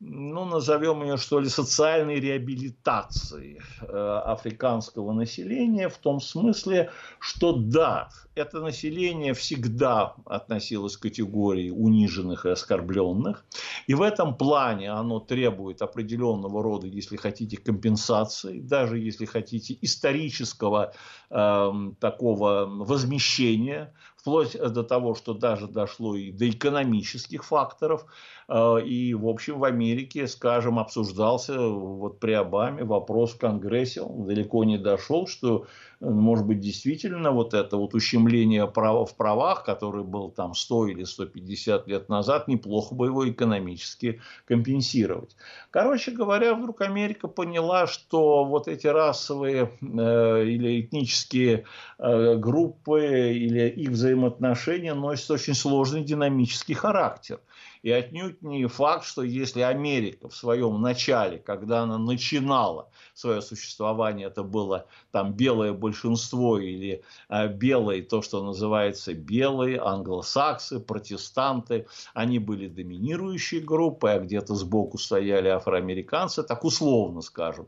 ну, 0.06 0.46
назовем 0.46 1.04
ее, 1.04 1.18
что 1.18 1.40
ли, 1.40 1.48
социальной 1.48 2.20
реабилитации 2.20 3.62
э, 3.82 4.22
африканского 4.26 5.14
населения 5.14 5.88
в 5.88 5.98
том 5.98 6.20
смысле, 6.20 6.92
что 7.20 7.54
да, 7.54 8.10
это 8.36 8.60
население 8.60 9.34
всегда 9.34 10.16
относилось 10.26 10.98
к 10.98 11.04
категории 11.04 11.70
униженных 11.70 12.46
и 12.46 12.50
оскорбленных, 12.50 13.46
и 13.88 13.94
в 13.94 14.02
этом 14.02 14.36
плане 14.36 14.92
оно 14.92 15.20
требует 15.20 15.82
определенного 15.82 16.62
рода, 16.62 16.88
если 16.88 17.16
хотите, 17.16 17.58
компенсации, 17.58 18.60
даже 18.60 19.00
если 19.00 19.26
хотите, 19.26 19.78
исторического 19.82 20.94
э, 21.30 21.72
такого 22.00 22.66
возмещения 22.66 23.94
вплоть 24.24 24.58
до 24.58 24.84
того, 24.84 25.16
что 25.16 25.34
даже 25.34 25.68
дошло 25.68 26.16
и 26.16 26.32
до 26.32 26.50
экономических 26.50 27.44
факторов. 27.44 28.06
Э, 28.48 28.80
и, 28.82 29.14
в 29.14 29.28
общем, 29.28 29.60
в 29.60 29.64
Америке, 29.64 30.28
скажем, 30.28 30.80
обсуждался 30.80 31.60
вот 31.60 32.20
при 32.20 32.34
Обаме 32.34 32.84
вопрос 32.84 33.34
в 33.34 33.40
Конгрессе, 33.40 34.02
он 34.02 34.26
далеко 34.26 34.64
не 34.64 34.78
дошел, 34.78 35.28
что, 35.28 35.66
э, 36.02 36.10
может 36.10 36.46
быть, 36.46 36.60
действительно 36.60 37.32
вот 37.32 37.54
это 37.54 37.78
вот 37.78 37.94
ущемление 37.94 38.68
прав 38.68 39.12
в 39.12 39.16
правах, 39.16 39.64
который 39.64 40.04
был 40.04 40.30
там 40.30 40.54
100 40.54 40.88
или 40.88 41.04
150 41.04 41.88
лет 41.88 42.10
назад, 42.10 42.48
неплохо 42.48 42.96
бы 42.96 43.08
его 43.08 43.30
экономически 43.30 44.22
компенсировать. 44.46 45.36
Короче 45.72 46.12
говоря, 46.12 46.54
вдруг 46.54 46.82
Америка 46.82 47.28
поняла, 47.28 47.88
что 47.88 48.46
вот 48.46 48.68
эти 48.68 48.88
расовые 48.88 49.72
э, 49.82 50.46
или 50.46 50.82
этнические 50.82 51.66
э, 52.00 52.36
группы 52.36 53.34
или 53.34 53.70
их 53.70 53.90
взаимоотношения 53.90 54.94
носят 54.94 55.32
очень 55.32 55.54
сложный 55.54 56.04
динамический 56.04 56.76
характер. 56.76 57.40
И 57.84 57.92
отнюдь 57.92 58.42
не 58.42 58.66
факт, 58.68 59.06
что 59.06 59.24
если 59.24 59.60
Америка 59.60 60.30
в 60.30 60.36
своем 60.36 60.82
начале, 60.82 61.38
когда 61.38 61.82
она 61.82 61.98
начинала 61.98 62.90
свое 63.14 63.42
существование, 63.42 64.28
это 64.28 64.44
было 64.44 64.88
там 65.12 65.34
белое 65.34 65.74
большинство 65.74 66.58
или 66.58 67.04
э, 67.28 67.48
белые, 67.50 68.02
то, 68.02 68.22
что 68.22 68.42
называется 68.42 69.14
белые, 69.14 69.80
англосаксы, 69.80 70.80
протестанты, 70.80 71.86
они 72.14 72.40
были 72.40 72.70
доминирующей 72.70 73.60
группой, 73.60 74.14
а 74.16 74.20
где-то 74.20 74.56
сбоку 74.56 74.98
стояли 74.98 75.50
афроамериканцы, 75.50 76.44
так 76.44 76.64
условно 76.64 77.20
скажем, 77.20 77.68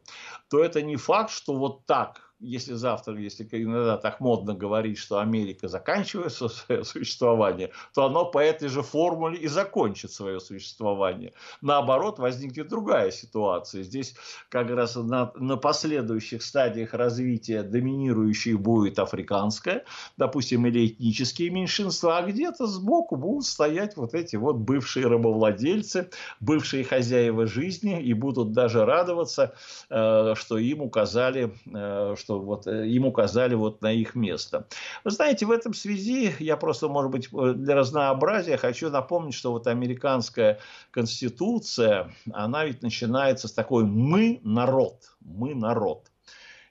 то 0.50 0.64
это 0.64 0.82
не 0.82 0.96
факт, 0.96 1.30
что 1.30 1.54
вот 1.56 1.86
так 1.86 2.25
если 2.40 2.74
завтра, 2.74 3.18
если 3.18 3.48
иногда 3.52 3.98
так 3.98 4.20
модно 4.20 4.54
говорить, 4.54 4.98
что 4.98 5.20
Америка 5.20 5.68
заканчивает 5.68 6.34
свое 6.34 6.84
существование, 6.84 7.72
то 7.94 8.06
оно 8.06 8.26
по 8.26 8.40
этой 8.40 8.68
же 8.68 8.82
формуле 8.82 9.38
и 9.38 9.48
закончит 9.48 10.12
свое 10.12 10.40
существование. 10.40 11.34
Наоборот, 11.62 12.20
возникнет 12.20 12.68
другая 12.68 13.12
ситуация. 13.12 13.84
Здесь 13.84 14.16
как 14.50 14.70
раз 14.70 14.96
на, 14.96 15.32
на 15.36 15.58
последующих 15.58 16.44
стадиях 16.44 16.94
развития 16.94 17.64
доминирующей 17.64 18.54
будет 18.54 19.00
африканская, 19.00 19.86
допустим, 20.18 20.66
или 20.66 20.88
этнические 20.88 21.50
меньшинства, 21.50 22.18
а 22.18 22.24
где-то 22.24 22.68
сбоку 22.68 23.16
будут 23.16 23.46
стоять 23.46 23.96
вот 23.96 24.14
эти 24.14 24.36
вот 24.36 24.58
бывшие 24.58 25.08
рабовладельцы, 25.08 26.10
бывшие 26.40 26.84
хозяева 26.84 27.48
жизни, 27.48 28.02
и 28.02 28.14
будут 28.14 28.52
даже 28.52 28.86
радоваться, 28.86 29.56
э, 29.90 30.34
что 30.36 30.58
им 30.58 30.82
указали, 30.82 31.54
э, 31.74 32.16
что 32.26 32.40
вот 32.40 32.66
э, 32.66 32.88
им 32.88 33.06
указали 33.06 33.54
вот 33.54 33.82
на 33.82 33.92
их 33.92 34.16
место. 34.16 34.68
Вы 35.04 35.12
знаете, 35.12 35.46
в 35.46 35.52
этом 35.52 35.74
связи 35.74 36.34
я 36.40 36.58
просто, 36.58 36.90
может 36.90 37.12
быть, 37.12 37.30
э, 37.32 37.54
для 37.54 37.76
разнообразия 37.76 38.58
хочу 38.58 38.90
напомнить, 38.90 39.36
что 39.36 39.52
вот 39.52 39.68
американская 39.68 40.60
конституция, 40.92 42.12
она 42.34 42.66
ведь 42.66 42.82
начинается 42.82 43.48
с 43.48 43.54
такой 43.54 43.86
«мы 43.86 44.42
народ», 44.44 45.16
«мы 45.22 45.54
народ». 45.54 46.12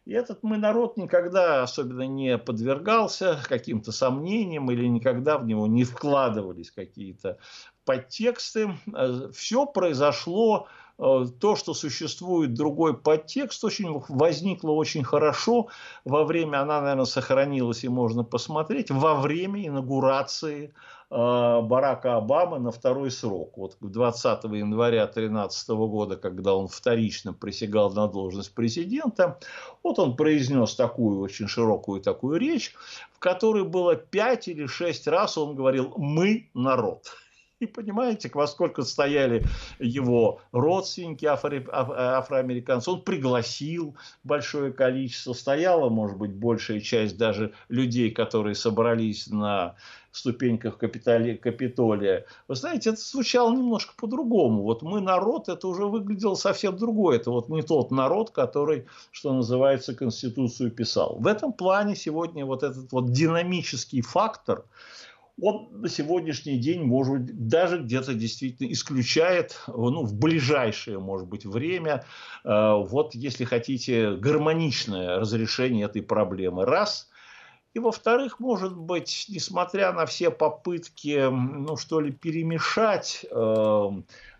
И 0.04 0.12
этот 0.12 0.42
мы 0.42 0.58
народ 0.58 0.98
никогда 0.98 1.62
особенно 1.62 2.06
не 2.06 2.36
подвергался 2.36 3.38
каким-то 3.48 3.90
сомнениям 3.90 4.70
или 4.70 4.86
никогда 4.86 5.38
в 5.38 5.46
него 5.46 5.66
не 5.66 5.84
вкладывались 5.84 6.70
какие-то 6.70 7.38
подтексты. 7.84 8.76
Э, 8.92 9.30
Все 9.32 9.66
произошло 9.66 10.66
то, 10.96 11.56
что 11.56 11.74
существует 11.74 12.54
другой 12.54 12.96
подтекст, 12.96 13.64
очень 13.64 14.00
возникло 14.08 14.70
очень 14.70 15.02
хорошо 15.02 15.68
во 16.04 16.24
время, 16.24 16.62
она, 16.62 16.80
наверное, 16.80 17.04
сохранилась 17.04 17.82
и 17.82 17.88
можно 17.88 18.22
посмотреть, 18.22 18.90
во 18.90 19.16
время 19.16 19.66
инаугурации 19.66 20.72
э, 21.10 21.60
Барака 21.62 22.16
Обамы 22.16 22.60
на 22.60 22.70
второй 22.70 23.10
срок. 23.10 23.56
Вот 23.56 23.76
20 23.80 24.44
января 24.44 25.06
2013 25.06 25.68
года, 25.70 26.16
когда 26.16 26.54
он 26.54 26.68
вторично 26.68 27.32
присягал 27.32 27.90
на 27.90 28.06
должность 28.06 28.54
президента, 28.54 29.40
вот 29.82 29.98
он 29.98 30.14
произнес 30.14 30.76
такую 30.76 31.20
очень 31.20 31.48
широкую 31.48 32.02
такую 32.02 32.38
речь, 32.38 32.72
в 33.12 33.18
которой 33.18 33.64
было 33.64 33.96
пять 33.96 34.46
или 34.46 34.66
шесть 34.66 35.08
раз 35.08 35.36
он 35.38 35.56
говорил 35.56 35.92
«мы 35.96 36.50
народ». 36.54 37.10
И 37.60 37.66
понимаете, 37.66 38.28
во 38.34 38.48
сколько 38.48 38.82
стояли 38.82 39.44
его 39.78 40.40
родственники 40.50 41.24
афро- 41.24 41.64
афроамериканцы. 41.70 42.90
Он 42.90 43.00
пригласил 43.02 43.96
большое 44.24 44.72
количество. 44.72 45.34
Стояла, 45.34 45.88
может 45.88 46.18
быть, 46.18 46.32
большая 46.32 46.80
часть 46.80 47.16
даже 47.16 47.52
людей, 47.68 48.10
которые 48.10 48.56
собрались 48.56 49.28
на 49.28 49.76
ступеньках 50.10 50.78
Капитолия. 50.78 51.36
Капитолия. 51.36 52.26
Вы 52.48 52.56
знаете, 52.56 52.90
это 52.90 53.00
звучало 53.00 53.52
немножко 53.52 53.94
по-другому. 53.96 54.62
Вот 54.62 54.82
мы 54.82 55.00
народ, 55.00 55.48
это 55.48 55.68
уже 55.68 55.86
выглядело 55.86 56.34
совсем 56.34 56.76
другое. 56.76 57.18
Это 57.18 57.30
вот 57.30 57.48
не 57.48 57.62
тот 57.62 57.92
народ, 57.92 58.30
который, 58.30 58.86
что 59.12 59.32
называется, 59.32 59.94
Конституцию 59.94 60.72
писал. 60.72 61.18
В 61.20 61.28
этом 61.28 61.52
плане 61.52 61.94
сегодня 61.94 62.44
вот 62.44 62.64
этот 62.64 62.90
вот 62.90 63.12
динамический 63.12 64.00
фактор, 64.00 64.64
он 65.40 65.68
на 65.80 65.88
сегодняшний 65.88 66.58
день, 66.58 66.84
может 66.84 67.22
быть, 67.22 67.48
даже 67.48 67.82
где-то 67.82 68.14
действительно 68.14 68.70
исключает 68.72 69.60
ну, 69.66 70.04
в 70.04 70.14
ближайшее, 70.14 71.00
может 71.00 71.28
быть, 71.28 71.44
время, 71.44 72.04
э, 72.44 72.72
вот, 72.74 73.14
если 73.14 73.44
хотите, 73.44 74.12
гармоничное 74.12 75.18
разрешение 75.18 75.86
этой 75.86 76.02
проблемы. 76.02 76.64
Раз. 76.64 77.10
И, 77.72 77.80
во-вторых, 77.80 78.38
может 78.38 78.76
быть, 78.76 79.26
несмотря 79.28 79.92
на 79.92 80.06
все 80.06 80.30
попытки, 80.30 81.28
ну, 81.28 81.76
что 81.76 82.00
ли, 82.00 82.12
перемешать 82.12 83.26
э, 83.28 83.88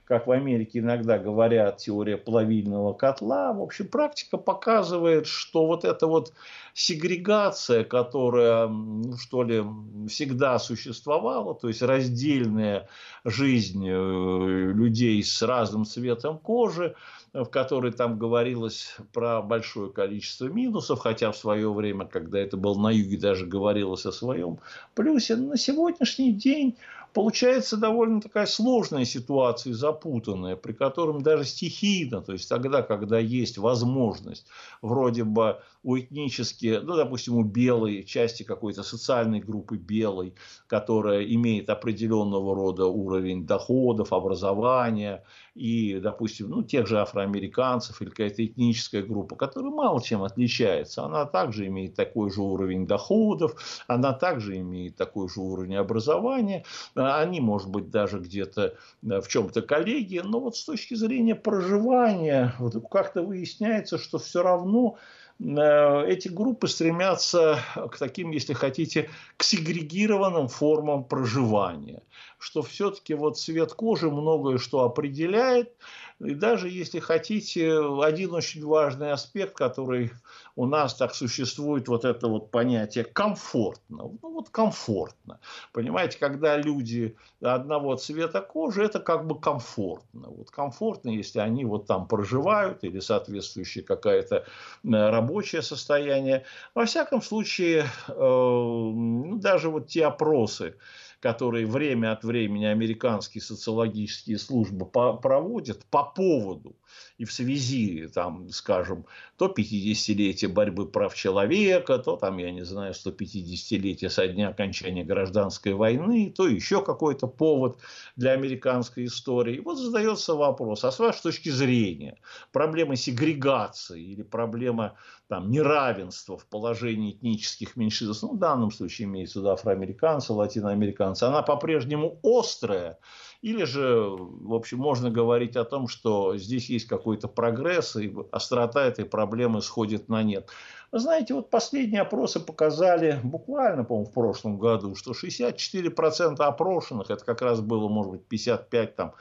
как 0.04 0.26
в 0.26 0.30
Америке 0.32 0.80
иногда 0.80 1.18
говорят, 1.18 1.78
теория 1.78 2.18
плавильного 2.18 2.92
котла. 2.92 3.52
В 3.52 3.62
общем, 3.62 3.88
практика 3.88 4.36
показывает, 4.36 5.26
что 5.26 5.66
вот 5.66 5.84
эта 5.84 6.06
вот 6.06 6.34
сегрегация, 6.74 7.84
которая, 7.84 8.68
ну, 8.68 9.16
что 9.16 9.42
ли, 9.42 9.64
всегда 10.08 10.58
существовала, 10.58 11.54
то 11.54 11.68
есть 11.68 11.80
раздельная 11.80 12.88
жизнь 13.24 13.88
э, 13.88 14.72
людей 14.72 15.22
с 15.22 15.40
разным 15.40 15.86
цветом 15.86 16.38
кожи, 16.38 16.94
в 17.32 17.46
которой 17.46 17.90
там 17.90 18.18
говорилось 18.18 18.96
про 19.12 19.40
большое 19.40 19.90
количество 19.90 20.46
минусов, 20.46 21.00
хотя 21.00 21.32
в 21.32 21.36
свое 21.36 21.72
время, 21.72 22.06
когда 22.06 22.38
это 22.38 22.56
был 22.56 22.76
на 22.76 22.90
юге, 22.90 23.16
даже 23.16 23.46
говорилось 23.46 24.06
о 24.06 24.12
своем 24.12 24.58
плюсе. 24.94 25.36
На 25.36 25.56
сегодняшний 25.56 26.32
день 26.32 26.76
получается 27.14 27.76
довольно 27.76 28.20
такая 28.20 28.44
сложная 28.44 29.04
ситуация, 29.04 29.72
запутанная, 29.72 30.56
при 30.56 30.72
котором 30.72 31.22
даже 31.22 31.44
стихийно, 31.44 32.20
то 32.20 32.32
есть 32.32 32.48
тогда, 32.48 32.82
когда 32.82 33.18
есть 33.18 33.56
возможность 33.56 34.46
вроде 34.82 35.22
бы 35.24 35.60
у 35.84 35.96
этнически, 35.96 36.80
ну, 36.82 36.96
допустим, 36.96 37.36
у 37.36 37.44
белой 37.44 38.02
части 38.02 38.42
какой-то 38.42 38.82
социальной 38.82 39.40
группы 39.40 39.76
белой, 39.76 40.34
которая 40.66 41.24
имеет 41.24 41.70
определенного 41.70 42.54
рода 42.54 42.86
уровень 42.86 43.46
доходов, 43.46 44.12
образования, 44.12 45.24
и, 45.54 46.00
допустим, 46.00 46.50
ну, 46.50 46.62
тех 46.62 46.86
же 46.86 47.00
афроамериканцев 47.00 48.02
или 48.02 48.10
какая-то 48.10 48.44
этническая 48.44 49.02
группа, 49.02 49.36
которая 49.36 49.70
мало 49.70 50.02
чем 50.02 50.22
отличается. 50.22 51.04
Она 51.04 51.26
также 51.26 51.66
имеет 51.66 51.94
такой 51.94 52.30
же 52.30 52.42
уровень 52.42 52.86
доходов, 52.86 53.54
она 53.86 54.12
также 54.12 54.58
имеет 54.58 54.96
такой 54.96 55.28
же 55.28 55.40
уровень 55.40 55.76
образования, 55.76 56.64
они, 56.94 57.40
может 57.40 57.70
быть, 57.70 57.90
даже 57.90 58.18
где-то 58.18 58.74
э, 59.02 59.20
в 59.20 59.28
чем-то 59.28 59.62
коллеги, 59.62 60.20
но 60.24 60.40
вот 60.40 60.56
с 60.56 60.64
точки 60.64 60.94
зрения 60.94 61.36
проживания 61.36 62.54
вот 62.58 62.74
как-то 62.90 63.22
выясняется, 63.22 63.98
что 63.98 64.18
все 64.18 64.42
равно 64.42 64.96
эти 65.40 66.28
группы 66.28 66.68
стремятся 66.68 67.58
к 67.90 67.98
таким, 67.98 68.30
если 68.30 68.52
хотите, 68.52 69.10
к 69.36 69.42
сегрегированным 69.42 70.48
формам 70.48 71.04
проживания. 71.04 72.02
Что 72.38 72.62
все-таки 72.62 73.14
вот 73.14 73.38
цвет 73.38 73.72
кожи 73.72 74.10
многое 74.10 74.58
что 74.58 74.84
определяет. 74.84 75.74
И 76.24 76.34
даже 76.34 76.68
если 76.68 77.00
хотите, 77.00 77.78
один 78.02 78.34
очень 78.34 78.64
важный 78.64 79.12
аспект, 79.12 79.54
который 79.54 80.10
у 80.56 80.66
нас 80.66 80.94
так 80.94 81.14
существует, 81.14 81.88
вот 81.88 82.04
это 82.04 82.28
вот 82.28 82.50
понятие 82.50 83.04
комфортно. 83.04 83.96
Ну 83.98 84.18
вот 84.22 84.48
комфортно. 84.48 85.38
Понимаете, 85.72 86.18
когда 86.18 86.56
люди 86.56 87.16
одного 87.42 87.96
цвета 87.96 88.40
кожи, 88.40 88.84
это 88.84 89.00
как 89.00 89.26
бы 89.26 89.38
комфортно. 89.38 90.28
Вот 90.28 90.50
комфортно, 90.50 91.10
если 91.10 91.40
они 91.40 91.64
вот 91.64 91.86
там 91.86 92.08
проживают 92.08 92.84
или 92.84 93.00
соответствующее 93.00 93.84
какое-то 93.84 94.36
э, 94.36 94.44
рабочее 94.82 95.62
состояние. 95.62 96.44
Во 96.74 96.86
всяком 96.86 97.20
случае, 97.20 97.86
э, 98.08 98.12
ну, 98.16 99.36
даже 99.36 99.68
вот 99.68 99.88
те 99.88 100.06
опросы, 100.06 100.76
которые 101.24 101.64
время 101.64 102.12
от 102.12 102.22
времени 102.22 102.66
американские 102.66 103.40
социологические 103.40 104.38
службы 104.38 104.84
проводят 104.84 105.86
по 105.86 106.04
поводу 106.04 106.76
и 107.18 107.24
в 107.24 107.32
связи, 107.32 108.08
там, 108.12 108.48
скажем, 108.50 109.06
то 109.36 109.46
50-летие 109.46 110.48
борьбы 110.48 110.86
прав 110.86 111.14
человека, 111.14 111.98
то 111.98 112.16
там, 112.16 112.38
я 112.38 112.50
не 112.50 112.64
знаю, 112.64 112.92
150-летие 112.92 114.10
со 114.10 114.26
дня 114.26 114.48
окончания 114.48 115.04
гражданской 115.04 115.74
войны, 115.74 116.32
то 116.36 116.48
еще 116.48 116.82
какой-то 116.82 117.26
повод 117.26 117.78
для 118.16 118.32
американской 118.32 119.06
истории. 119.06 119.56
И 119.56 119.60
вот 119.60 119.78
задается 119.78 120.34
вопрос, 120.34 120.84
а 120.84 120.90
с 120.90 120.98
вашей 120.98 121.22
точки 121.22 121.50
зрения, 121.50 122.18
проблема 122.52 122.96
сегрегации 122.96 124.02
или 124.02 124.22
проблема 124.22 124.96
там, 125.28 125.50
неравенства 125.50 126.36
в 126.36 126.46
положении 126.46 127.12
этнических 127.12 127.76
меньшинств, 127.76 128.22
ну, 128.22 128.34
в 128.34 128.38
данном 128.38 128.70
случае 128.70 129.06
имеется 129.06 129.38
в 129.38 129.42
виду 129.42 129.50
афроамериканцы, 129.52 130.32
латиноамериканцы, 130.32 131.24
она 131.24 131.42
по-прежнему 131.42 132.18
острая, 132.22 132.98
или 133.44 133.64
же, 133.64 134.08
в 134.08 134.54
общем, 134.54 134.78
можно 134.78 135.10
говорить 135.10 135.54
о 135.56 135.66
том, 135.66 135.86
что 135.86 136.34
здесь 136.38 136.70
есть 136.70 136.86
какой-то 136.86 137.28
прогресс, 137.28 137.94
и 137.94 138.10
острота 138.32 138.86
этой 138.86 139.04
проблемы 139.04 139.60
сходит 139.60 140.08
на 140.08 140.22
нет. 140.22 140.48
Вы 140.90 140.98
знаете, 141.00 141.34
вот 141.34 141.50
последние 141.50 142.00
опросы 142.00 142.40
показали, 142.40 143.20
буквально, 143.22 143.84
по-моему, 143.84 144.08
в 144.08 144.14
прошлом 144.14 144.58
году, 144.58 144.94
что 144.94 145.12
64% 145.12 146.36
опрошенных, 146.38 147.10
это 147.10 147.22
как 147.22 147.42
раз 147.42 147.60
было, 147.60 147.86
может 147.90 148.12
быть, 148.12 148.24
55 148.24 148.96
там, 148.96 149.12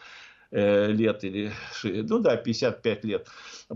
лет 0.54 1.24
или, 1.24 1.52
ну 1.84 2.20
да, 2.20 2.36
55 2.36 3.04
лет, 3.06 3.28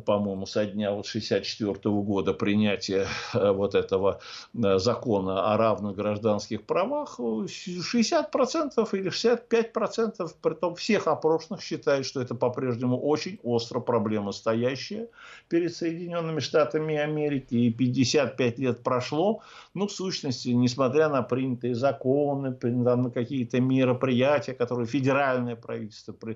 по-моему, 0.05 0.45
со 0.45 0.65
дня 0.65 0.91
вот 0.91 1.07
64 1.07 1.73
-го 1.73 2.03
года 2.03 2.33
принятия 2.33 3.07
э, 3.33 3.51
вот 3.51 3.75
этого 3.75 4.19
э, 4.53 4.77
закона 4.77 5.53
о 5.53 5.57
равных 5.57 5.95
гражданских 5.95 6.63
правах, 6.63 7.19
60% 7.19 8.89
или 8.93 9.11
65% 9.11 10.31
при 10.41 10.53
том 10.53 10.75
всех 10.75 11.07
опрошенных 11.07 11.61
считают, 11.61 12.05
что 12.05 12.21
это 12.21 12.35
по-прежнему 12.35 12.99
очень 12.99 13.39
остро 13.43 13.79
проблема 13.79 14.31
стоящая 14.31 15.09
перед 15.49 15.75
Соединенными 15.75 16.39
Штатами 16.39 16.95
Америки, 16.95 17.55
и 17.55 17.71
55 17.71 18.59
лет 18.59 18.83
прошло, 18.83 19.41
ну, 19.73 19.87
в 19.87 19.91
сущности, 19.91 20.49
несмотря 20.49 21.09
на 21.09 21.21
принятые 21.23 21.75
законы, 21.75 22.55
на 22.61 23.09
какие-то 23.09 23.59
мероприятия, 23.59 24.53
которые 24.53 24.87
федеральное 24.87 25.55
правительство 25.55 26.13
Э, 26.23 26.35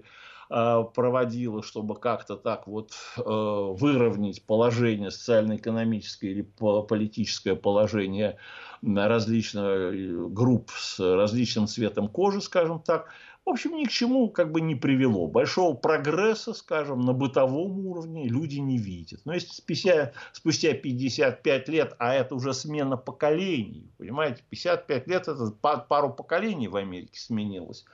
проводила, 0.94 1.64
чтобы 1.64 1.96
как-то 1.96 2.36
так 2.36 2.68
вот 2.68 2.92
э, 3.18 3.22
выровнять 3.24 4.44
положение 4.46 5.10
социально-экономическое 5.10 6.32
или 6.32 6.42
политическое 6.42 7.56
положение 7.56 8.38
различных 8.84 9.64
э, 9.64 10.28
групп 10.30 10.72
с 10.72 11.00
различным 11.00 11.68
цветом 11.68 12.10
кожи, 12.10 12.42
скажем 12.42 12.80
так, 12.80 13.08
в 13.46 13.50
общем, 13.50 13.76
ни 13.76 13.86
к 13.86 13.90
чему 13.90 14.30
как 14.30 14.52
бы 14.52 14.62
не 14.62 14.76
привело. 14.76 15.28
Большого 15.28 15.76
прогресса, 15.76 16.54
скажем, 16.54 17.02
на 17.02 17.14
бытовом 17.14 17.86
уровне 17.88 18.28
люди 18.28 18.58
не 18.58 18.78
видят. 18.78 19.22
Но 19.26 19.34
если 19.34 19.52
спустя, 19.52 20.12
спустя 20.32 20.74
55 20.74 21.68
лет, 21.70 21.96
а 21.98 22.14
это 22.14 22.36
уже 22.36 22.54
смена 22.54 22.98
поколений, 22.98 23.90
понимаете, 23.98 24.44
55 24.50 25.08
лет 25.08 25.28
это 25.28 25.50
пару 25.52 26.14
поколений 26.14 26.68
в 26.68 26.76
Америке 26.76 27.20
сменилось, 27.20 27.86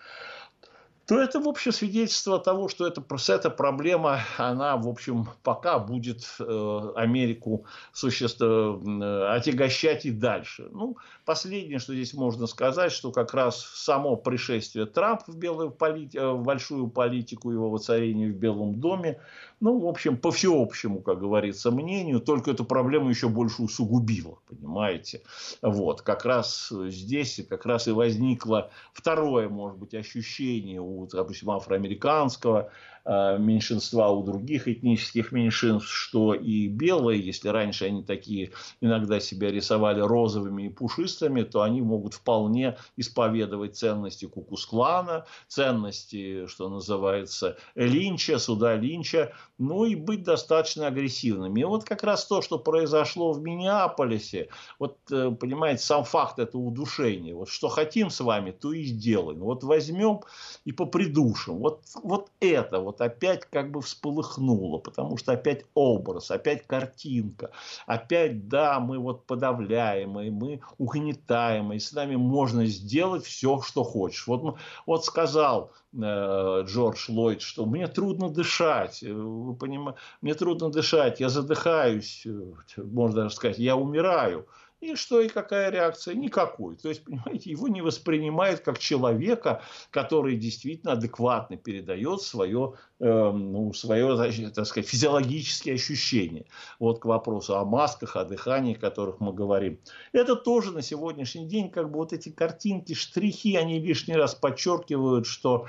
то 1.07 1.17
это, 1.21 1.39
в 1.39 1.47
общем, 1.47 1.71
свидетельство 1.71 2.37
того, 2.37 2.67
что 2.67 2.85
это, 2.85 3.01
эта 3.29 3.49
проблема, 3.49 4.19
она, 4.37 4.75
в 4.75 4.89
общем, 4.89 5.29
пока 5.41 5.79
будет 5.79 6.27
э, 6.37 6.91
Америку 6.95 7.65
существо, 7.93 8.81
э, 8.85 9.27
отягощать 9.29 10.05
и 10.05 10.11
дальше. 10.11 10.67
Ну, 10.73 10.97
последнее, 11.23 11.79
что 11.79 11.93
здесь 11.93 12.13
можно 12.13 12.45
сказать, 12.45 12.91
что 12.91 13.13
как 13.13 13.33
раз 13.33 13.61
само 13.61 14.17
пришествие 14.17 14.85
Трампа 14.85 15.31
в, 15.31 15.37
белую 15.37 15.71
полити... 15.71 16.17
Э, 16.17 16.33
в 16.33 16.43
большую 16.43 16.87
политику, 16.89 17.51
его 17.51 17.69
воцарение 17.69 18.29
в 18.29 18.35
Белом 18.35 18.81
доме, 18.81 19.21
ну, 19.61 19.79
в 19.79 19.87
общем, 19.87 20.17
по 20.17 20.31
всеобщему, 20.31 21.01
как 21.01 21.19
говорится, 21.19 21.71
мнению, 21.71 22.19
только 22.19 22.51
эту 22.51 22.65
проблему 22.65 23.09
еще 23.09 23.29
больше 23.29 23.61
усугубило, 23.61 24.39
понимаете. 24.49 25.21
Вот, 25.61 26.01
как 26.01 26.25
раз 26.25 26.69
здесь 26.69 27.41
как 27.49 27.65
раз 27.65 27.87
и 27.87 27.91
возникло 27.91 28.71
второе, 28.93 29.47
может 29.47 29.77
быть, 29.77 29.93
ощущение 29.93 30.81
у 30.81 30.96
у, 30.97 31.07
допустим, 31.07 31.51
афроамериканского 31.51 32.71
Э, 33.09 33.37
меньшинства 33.39 34.09
у 34.09 34.21
других 34.21 34.67
этнических 34.67 35.31
меньшинств, 35.31 35.89
что 35.89 36.33
и 36.33 36.67
белые, 36.67 37.25
если 37.25 37.47
раньше 37.47 37.85
они 37.85 38.03
такие 38.03 38.51
иногда 38.81 39.21
себя 39.21 39.49
рисовали 39.49 40.01
розовыми 40.01 40.63
и 40.63 40.69
пушистыми, 40.69 41.43
то 41.43 41.61
они 41.61 41.81
могут 41.81 42.15
вполне 42.15 42.75
исповедовать 42.97 43.77
ценности 43.77 44.25
Кукусклана, 44.25 45.25
ценности, 45.47 46.47
что 46.47 46.67
называется, 46.67 47.55
Линча, 47.75 48.39
суда 48.39 48.75
Линча, 48.75 49.31
ну 49.57 49.85
и 49.85 49.95
быть 49.95 50.23
достаточно 50.23 50.87
агрессивными. 50.87 51.61
И 51.61 51.63
вот 51.63 51.85
как 51.85 52.03
раз 52.03 52.25
то, 52.25 52.41
что 52.41 52.59
произошло 52.59 53.31
в 53.31 53.41
Миннеаполисе, 53.41 54.49
вот, 54.79 54.97
э, 55.11 55.31
понимаете, 55.31 55.81
сам 55.81 56.03
факт 56.03 56.39
это 56.39 56.57
удушения. 56.57 57.33
Вот 57.33 57.47
что 57.47 57.69
хотим 57.69 58.09
с 58.09 58.19
вами, 58.19 58.51
то 58.51 58.73
и 58.73 58.83
сделаем. 58.83 59.39
Вот 59.39 59.63
возьмем 59.63 60.19
и 60.65 60.73
попридушим. 60.87 61.59
Вот, 61.59 61.81
вот 62.03 62.29
это, 62.41 62.79
вот 62.79 62.97
вот 62.97 63.01
опять 63.01 63.45
как 63.45 63.71
бы 63.71 63.81
всполыхнуло, 63.81 64.79
потому 64.79 65.17
что 65.17 65.33
опять 65.33 65.65
образ, 65.73 66.31
опять 66.31 66.65
картинка, 66.65 67.51
опять, 67.85 68.47
да, 68.47 68.79
мы 68.79 68.97
вот 68.99 69.25
подавляемые, 69.25 70.31
мы 70.31 70.61
угнетаемые, 70.77 71.79
с 71.79 71.93
нами 71.93 72.15
можно 72.15 72.65
сделать 72.65 73.25
все, 73.25 73.61
что 73.61 73.83
хочешь. 73.83 74.27
Вот, 74.27 74.57
вот 74.85 75.05
сказал 75.05 75.71
э, 75.93 76.63
Джордж 76.65 77.09
Ллойд, 77.09 77.41
что 77.41 77.65
мне 77.65 77.87
трудно 77.87 78.29
дышать, 78.29 79.03
э, 79.03 79.13
вы 79.13 79.55
понимаете, 79.55 79.99
мне 80.21 80.33
трудно 80.33 80.69
дышать, 80.69 81.19
я 81.19 81.29
задыхаюсь, 81.29 82.23
э, 82.25 82.53
можно 82.77 83.23
даже 83.23 83.35
сказать, 83.35 83.59
я 83.59 83.75
умираю. 83.75 84.47
И 84.79 84.93
что 84.93 85.21
и 85.21 85.27
какая 85.27 85.71
реакция? 85.71 86.13
Никакой. 86.13 86.75
То 86.75 86.89
есть, 86.89 87.03
понимаете, 87.05 87.49
его 87.49 87.67
не 87.67 87.81
воспринимают 87.81 88.59
как 88.59 88.77
человека, 88.77 89.63
который 89.89 90.35
действительно 90.35 90.93
адекватно 90.93 91.57
передает 91.57 92.21
свое, 92.21 92.75
э, 92.99 93.05
ну, 93.31 93.73
свое 93.73 94.07
так 94.51 94.67
сказать, 94.67 94.87
физиологические 94.87 95.75
ощущения. 95.75 96.45
Вот 96.79 96.99
к 96.99 97.05
вопросу 97.05 97.57
о 97.57 97.65
масках, 97.65 98.15
о 98.15 98.23
дыхании, 98.23 98.75
о 98.75 98.79
которых 98.79 99.19
мы 99.19 99.33
говорим. 99.33 99.79
Это 100.11 100.35
тоже 100.35 100.71
на 100.71 100.83
сегодняшний 100.83 101.47
день, 101.47 101.71
как 101.71 101.89
бы 101.89 101.97
вот 101.97 102.13
эти 102.13 102.29
картинки, 102.29 102.93
штрихи, 102.93 103.55
они 103.55 103.79
лишний 103.79 104.15
раз 104.15 104.35
подчеркивают, 104.35 105.25
что 105.25 105.65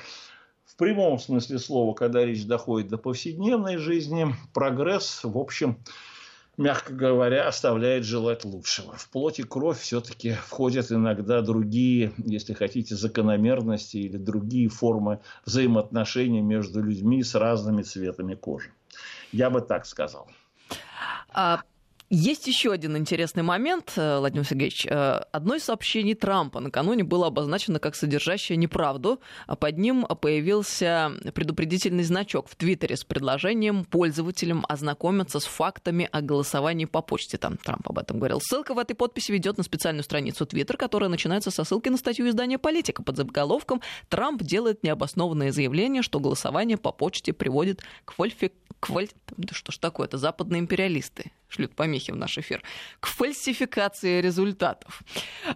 в 0.67 0.77
прямом 0.77 1.19
смысле 1.19 1.59
слова, 1.59 1.95
когда 1.95 2.25
речь 2.25 2.45
доходит 2.45 2.89
до 2.89 2.99
повседневной 2.99 3.79
жизни, 3.79 4.27
прогресс, 4.53 5.25
в 5.25 5.39
общем, 5.39 5.79
мягко 6.59 6.93
говоря, 6.93 7.49
оставляет 7.49 8.05
желать 8.05 8.45
лучшего. 8.45 8.95
В 8.97 9.09
плоть 9.09 9.39
и 9.39 9.45
кровь 9.45 9.79
все-таки 9.79 10.33
входят 10.33 10.93
иногда 10.93 11.41
другие, 11.41 12.13
если 12.19 12.53
хотите, 12.53 12.97
закономерности 12.97 13.97
или 13.97 14.19
другие 14.19 14.69
формы 14.69 15.21
взаимоотношений 15.47 16.43
между 16.43 16.83
людьми 16.83 17.23
с 17.23 17.35
разными 17.35 17.83
цветами 17.83 18.35
кожи. 18.35 18.71
Я 19.33 19.49
бы 19.49 19.61
так 19.61 19.87
сказал. 19.87 20.29
А 21.31 21.63
есть 22.11 22.47
еще 22.47 22.73
один 22.73 22.97
интересный 22.97 23.43
момент, 23.43 23.93
э, 23.97 24.19
Владимир 24.19 24.47
Сергеевич. 24.47 24.87
Э, 24.87 25.21
одно 25.31 25.57
из 25.57 25.65
сообщений 25.65 26.15
Трампа 26.15 26.59
накануне 26.61 27.05
было 27.05 27.27
обозначено 27.27 27.79
как 27.79 27.95
содержащее 27.95 28.57
неправду. 28.57 29.21
а 29.47 29.57
Под 29.57 29.77
ним 29.77 30.07
появился 30.07 31.13
предупредительный 31.35 32.05
значок 32.05 32.49
в 32.49 32.57
Твиттере 32.57 32.97
с 32.97 33.05
предложением 33.05 33.85
пользователям 33.85 34.65
ознакомиться 34.69 35.39
с 35.39 35.45
фактами 35.45 36.09
о 36.11 36.23
голосовании 36.23 36.87
по 36.87 37.03
почте. 37.03 37.37
Там 37.37 37.59
Трамп 37.59 37.89
об 37.91 37.99
этом 37.99 38.19
говорил. 38.19 38.41
Ссылка 38.41 38.73
в 38.73 38.79
этой 38.79 38.95
подписи 38.95 39.31
ведет 39.31 39.59
на 39.59 39.65
специальную 39.65 40.05
страницу 40.05 40.47
Твиттер, 40.47 40.79
которая 40.79 41.11
начинается 41.11 41.51
со 41.51 41.65
ссылки 41.65 41.91
на 41.91 41.99
статью 41.99 42.29
издания 42.29 42.59
«Политика» 42.59 43.03
под 43.03 43.19
заголовком 43.19 43.83
«Трамп 44.09 44.43
делает 44.43 44.83
необоснованное 44.83 45.53
заявление, 45.53 46.03
что 46.03 46.21
голосование 46.21 46.79
по 46.79 46.91
почте 46.91 47.35
приводит 47.35 47.83
к 48.07 48.13
фальфи... 48.13 48.53
Кваль... 48.81 49.09
Что 49.51 49.73
ж 49.73 49.79
такое, 49.79 50.07
это 50.07 50.19
западные 50.19 50.61
империалисты 50.61 51.33
шлют 51.49 51.75
помехи 51.75 52.11
в 52.11 52.17
наш 52.17 52.39
эфир, 52.39 52.63
к 53.01 53.07
фальсификации 53.07 54.21
результатов. 54.21 55.03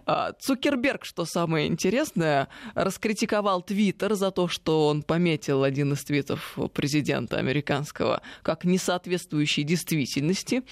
А, 0.05 0.33
Цукерберг, 0.33 1.05
что 1.05 1.25
самое 1.25 1.67
интересное, 1.67 2.49
раскритиковал 2.75 3.61
Твиттер 3.61 4.15
за 4.15 4.31
то, 4.31 4.47
что 4.47 4.87
он 4.87 5.03
пометил 5.03 5.63
один 5.63 5.93
из 5.93 6.03
твитов 6.03 6.57
президента 6.73 7.37
американского 7.37 8.21
как 8.41 8.65
несоответствующий 8.65 9.63
действительности 9.63 10.63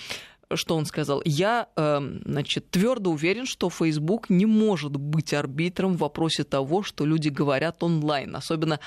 что 0.56 0.76
он 0.76 0.86
сказал? 0.86 1.22
Я, 1.26 1.70
э, 1.76 2.00
значит, 2.26 2.70
твердо 2.72 3.12
уверен, 3.12 3.46
что 3.46 3.70
Facebook 3.70 4.30
не 4.30 4.46
может 4.46 4.96
быть 4.96 5.34
арбитром 5.34 5.94
в 5.94 6.00
вопросе 6.00 6.44
того, 6.44 6.84
что 6.84 7.06
люди 7.06 7.30
говорят 7.30 7.84
онлайн, 7.84 8.36
особенно 8.36 8.80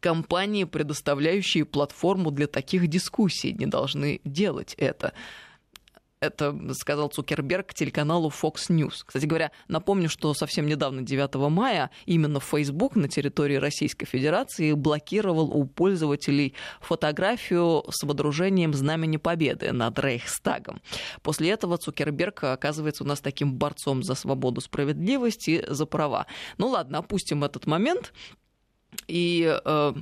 компании, 0.00 0.64
предоставляющие 0.64 1.64
платформу 1.64 2.30
для 2.30 2.46
таких 2.46 2.88
дискуссий, 2.88 3.52
не 3.52 3.66
должны 3.66 4.20
делать 4.24 4.74
это. 4.76 5.12
Это 6.22 6.56
сказал 6.74 7.08
Цукерберг 7.08 7.74
телеканалу 7.74 8.30
Fox 8.30 8.68
News. 8.68 9.02
Кстати 9.04 9.26
говоря, 9.26 9.50
напомню, 9.66 10.08
что 10.08 10.32
совсем 10.34 10.66
недавно, 10.66 11.02
9 11.02 11.34
мая, 11.50 11.90
именно 12.06 12.38
Facebook 12.38 12.94
на 12.94 13.08
территории 13.08 13.56
Российской 13.56 14.06
Федерации 14.06 14.72
блокировал 14.72 15.50
у 15.50 15.64
пользователей 15.64 16.54
фотографию 16.80 17.82
с 17.90 18.04
водружением 18.06 18.72
Знамени 18.72 19.16
Победы 19.16 19.72
над 19.72 19.98
Рейхстагом. 19.98 20.80
После 21.22 21.50
этого 21.50 21.76
Цукерберг 21.76 22.44
оказывается 22.44 23.02
у 23.02 23.06
нас 23.08 23.20
таким 23.20 23.54
борцом 23.54 24.04
за 24.04 24.14
свободу, 24.14 24.60
справедливость 24.60 25.48
и 25.48 25.64
за 25.66 25.86
права. 25.86 26.28
Ну 26.56 26.68
ладно, 26.68 26.98
опустим 26.98 27.42
этот 27.42 27.66
момент. 27.66 28.12
И 29.08 29.58
э, 29.64 29.92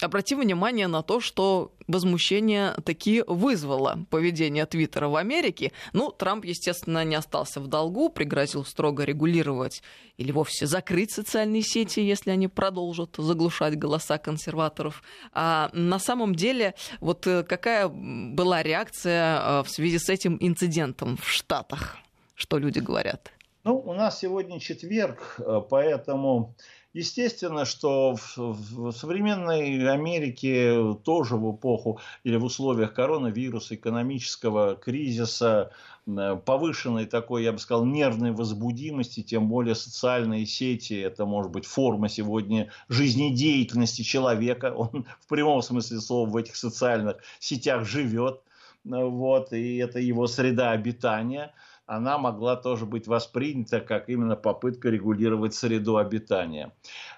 обратим 0.00 0.40
внимание 0.40 0.86
на 0.86 1.02
то, 1.02 1.20
что 1.20 1.72
возмущение 1.86 2.74
таки 2.84 3.22
вызвало 3.26 4.06
поведение 4.10 4.66
Твиттера 4.66 5.08
в 5.08 5.16
Америке. 5.16 5.72
Ну, 5.92 6.10
Трамп, 6.10 6.44
естественно, 6.44 7.04
не 7.04 7.14
остался 7.14 7.60
в 7.60 7.66
долгу, 7.66 8.08
пригрозил 8.08 8.64
строго 8.64 9.04
регулировать 9.04 9.82
или 10.16 10.32
вовсе 10.32 10.66
закрыть 10.66 11.12
социальные 11.12 11.62
сети, 11.62 12.00
если 12.00 12.30
они 12.30 12.48
продолжат 12.48 13.16
заглушать 13.16 13.78
голоса 13.78 14.18
консерваторов. 14.18 15.02
А 15.32 15.70
на 15.72 15.98
самом 15.98 16.34
деле, 16.34 16.74
вот 17.00 17.26
э, 17.26 17.42
какая 17.42 17.88
была 17.88 18.62
реакция 18.62 19.40
э, 19.40 19.62
в 19.62 19.70
связи 19.70 19.98
с 19.98 20.08
этим 20.08 20.36
инцидентом 20.40 21.16
в 21.16 21.28
Штатах? 21.28 21.96
Что 22.34 22.58
люди 22.58 22.78
говорят? 22.78 23.32
Ну, 23.64 23.76
у 23.76 23.92
нас 23.92 24.18
сегодня 24.18 24.58
четверг, 24.58 25.36
э, 25.38 25.60
поэтому 25.68 26.54
Естественно, 26.92 27.64
что 27.64 28.16
в, 28.16 28.36
в 28.36 28.90
современной 28.90 29.88
Америке 29.88 30.96
тоже 31.04 31.36
в 31.36 31.54
эпоху 31.54 32.00
или 32.24 32.34
в 32.36 32.44
условиях 32.44 32.94
коронавируса, 32.94 33.76
экономического 33.76 34.74
кризиса, 34.74 35.70
э, 36.08 36.36
повышенной 36.44 37.06
такой, 37.06 37.44
я 37.44 37.52
бы 37.52 37.60
сказал, 37.60 37.84
нервной 37.84 38.32
возбудимости, 38.32 39.22
тем 39.22 39.48
более 39.48 39.76
социальные 39.76 40.46
сети, 40.46 40.94
это 40.94 41.26
может 41.26 41.52
быть 41.52 41.64
форма 41.64 42.08
сегодня 42.08 42.72
жизнедеятельности 42.88 44.02
человека, 44.02 44.74
он 44.76 45.06
в 45.20 45.28
прямом 45.28 45.62
смысле 45.62 46.00
слова 46.00 46.28
в 46.28 46.36
этих 46.36 46.56
социальных 46.56 47.18
сетях 47.38 47.86
живет, 47.86 48.42
э, 48.84 48.88
вот, 48.88 49.52
и 49.52 49.76
это 49.76 50.00
его 50.00 50.26
среда 50.26 50.72
обитания– 50.72 51.54
она 51.90 52.18
могла 52.18 52.54
тоже 52.54 52.86
быть 52.86 53.08
воспринята 53.08 53.80
как 53.80 54.08
именно 54.08 54.36
попытка 54.36 54.90
регулировать 54.90 55.54
среду 55.54 55.96
обитания. 55.96 56.72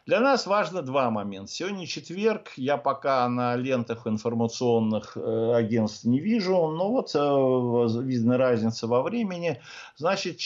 Для 0.06 0.18
нас 0.18 0.46
важно 0.46 0.80
два 0.80 1.10
момента. 1.10 1.52
Сегодня 1.52 1.86
четверг, 1.86 2.52
я 2.56 2.78
пока 2.78 3.28
на 3.28 3.54
лентах 3.54 4.06
информационных 4.06 5.14
э, 5.14 5.52
агентств 5.54 6.04
не 6.04 6.20
вижу, 6.20 6.68
но 6.68 6.90
вот 6.90 7.14
э, 7.14 8.02
видна 8.02 8.38
разница 8.38 8.86
во 8.86 9.02
времени. 9.02 9.60
Значит, 9.96 10.38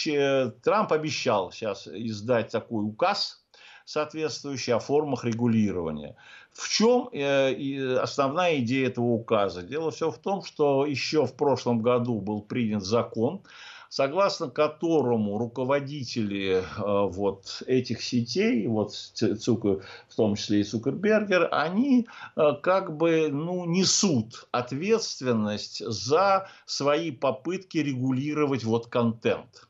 Трамп 0.65 0.93
обещал 0.93 1.53
сейчас 1.53 1.87
издать 1.87 2.51
такой 2.51 2.85
указ, 2.85 3.45
соответствующий 3.85 4.75
о 4.75 4.81
формах 4.81 5.25
регулирования. 5.25 6.17
В 6.53 6.69
чем 6.69 7.09
э, 7.13 7.97
основная 7.99 8.59
идея 8.59 8.89
этого 8.89 9.05
указа? 9.05 9.63
Дело 9.63 9.93
все 9.93 10.11
в 10.11 10.19
том, 10.19 10.43
что 10.43 10.85
еще 10.85 11.27
в 11.27 11.37
прошлом 11.37 11.81
году 11.81 12.21
был 12.21 12.43
принят 12.43 12.83
закон, 12.83 13.43
согласно 13.89 14.51
которому 14.51 15.39
руководители 15.39 16.63
э, 16.63 16.63
вот 16.77 17.63
этих 17.67 18.03
сетей, 18.03 18.67
вот 18.67 18.93
Цукер, 18.93 19.85
в 20.09 20.15
том 20.15 20.35
числе 20.35 20.61
и 20.61 20.65
Цукербергер, 20.65 21.49
они 21.53 22.07
э, 22.37 22.43
как 22.63 22.97
бы 22.97 23.29
ну, 23.31 23.65
несут 23.65 24.49
ответственность 24.51 25.85
за 25.85 26.49
свои 26.65 27.11
попытки 27.11 27.79
регулировать 27.79 28.65
вот 28.65 28.87
контент. 28.89 29.66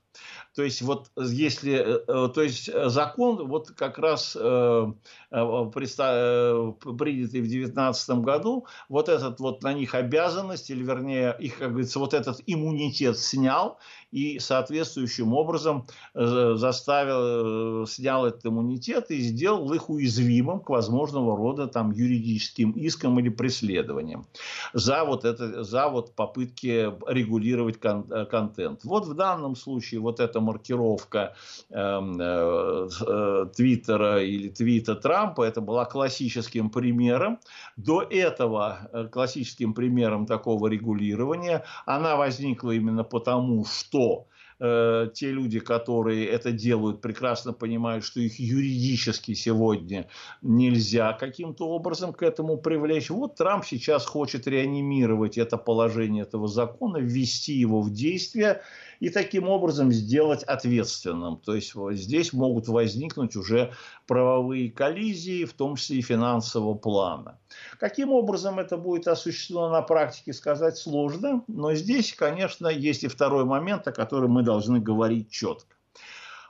То 0.56 0.62
есть 0.62 0.80
вот 0.80 1.10
если, 1.18 1.74
э, 1.74 2.28
то 2.32 2.42
есть 2.42 2.70
закон 2.72 3.46
вот 3.46 3.72
как 3.72 3.98
раз 3.98 4.34
э, 4.40 4.86
принятый 5.30 7.40
в 7.40 7.48
2019 7.48 8.10
году, 8.20 8.66
вот 8.88 9.10
этот 9.10 9.38
вот 9.38 9.62
на 9.62 9.74
них 9.74 9.94
обязанность, 9.94 10.70
или 10.70 10.82
вернее 10.82 11.36
их, 11.38 11.58
как 11.58 11.72
говорится, 11.72 11.98
вот 11.98 12.14
этот 12.14 12.40
иммунитет 12.46 13.18
снял, 13.18 13.78
и 14.12 14.38
соответствующим 14.38 15.34
образом 15.34 15.86
э, 16.14 16.54
заставил, 16.56 17.82
э, 17.82 17.86
снял 17.86 18.24
этот 18.24 18.46
иммунитет 18.46 19.10
и 19.10 19.20
сделал 19.20 19.70
их 19.74 19.90
уязвимым 19.90 20.60
к 20.60 20.70
возможного 20.70 21.36
рода 21.36 21.66
там, 21.66 21.92
юридическим 21.92 22.70
искам 22.70 23.20
или 23.20 23.28
преследованиям 23.28 24.26
за 24.72 25.04
вот, 25.04 25.26
это, 25.26 25.64
за 25.64 25.88
вот 25.88 26.14
попытки 26.14 26.90
регулировать 27.06 27.78
кон- 27.78 28.10
э, 28.10 28.24
контент. 28.24 28.84
Вот 28.84 29.06
в 29.06 29.14
данном 29.14 29.54
случае 29.54 30.00
вот 30.00 30.20
эта 30.20 30.45
маркировка 30.46 31.34
эм, 31.70 32.20
э, 32.20 32.88
э, 33.06 33.46
Твиттера 33.54 34.22
или 34.22 34.48
твита 34.48 34.94
Трампа, 34.94 35.42
это 35.42 35.60
была 35.60 35.84
классическим 35.84 36.70
примером. 36.70 37.38
До 37.76 38.02
этого 38.02 39.08
классическим 39.12 39.74
примером 39.74 40.26
такого 40.26 40.68
регулирования 40.68 41.64
она 41.84 42.16
возникла 42.16 42.70
именно 42.70 43.04
потому, 43.04 43.64
что 43.64 44.26
э, 44.58 45.08
те 45.14 45.30
люди, 45.30 45.58
которые 45.58 46.26
это 46.26 46.52
делают, 46.52 47.00
прекрасно 47.00 47.52
понимают, 47.52 48.04
что 48.04 48.20
их 48.20 48.38
юридически 48.38 49.34
сегодня 49.34 50.08
нельзя 50.42 51.12
каким-то 51.12 51.68
образом 51.68 52.12
к 52.12 52.22
этому 52.22 52.56
привлечь. 52.56 53.10
Вот 53.10 53.36
Трамп 53.36 53.64
сейчас 53.64 54.06
хочет 54.06 54.46
реанимировать 54.46 55.38
это 55.38 55.56
положение 55.56 56.22
этого 56.22 56.48
закона, 56.48 56.98
ввести 56.98 57.54
его 57.54 57.82
в 57.82 57.92
действие 57.92 58.62
и 59.00 59.10
таким 59.10 59.48
образом 59.48 59.92
сделать 59.92 60.42
ответственным. 60.42 61.38
То 61.38 61.54
есть 61.54 61.74
здесь 61.92 62.32
могут 62.32 62.68
возникнуть 62.68 63.36
уже 63.36 63.72
правовые 64.06 64.70
коллизии, 64.70 65.44
в 65.44 65.52
том 65.52 65.76
числе 65.76 65.98
и 65.98 66.02
финансового 66.02 66.74
плана. 66.74 67.38
Каким 67.78 68.12
образом 68.12 68.58
это 68.58 68.76
будет 68.76 69.08
осуществлено 69.08 69.70
на 69.70 69.82
практике, 69.82 70.32
сказать 70.32 70.76
сложно, 70.76 71.44
но 71.46 71.74
здесь, 71.74 72.14
конечно, 72.14 72.68
есть 72.68 73.04
и 73.04 73.08
второй 73.08 73.44
момент, 73.44 73.86
о 73.86 73.92
котором 73.92 74.32
мы 74.32 74.42
должны 74.42 74.80
говорить 74.80 75.30
четко. 75.30 75.75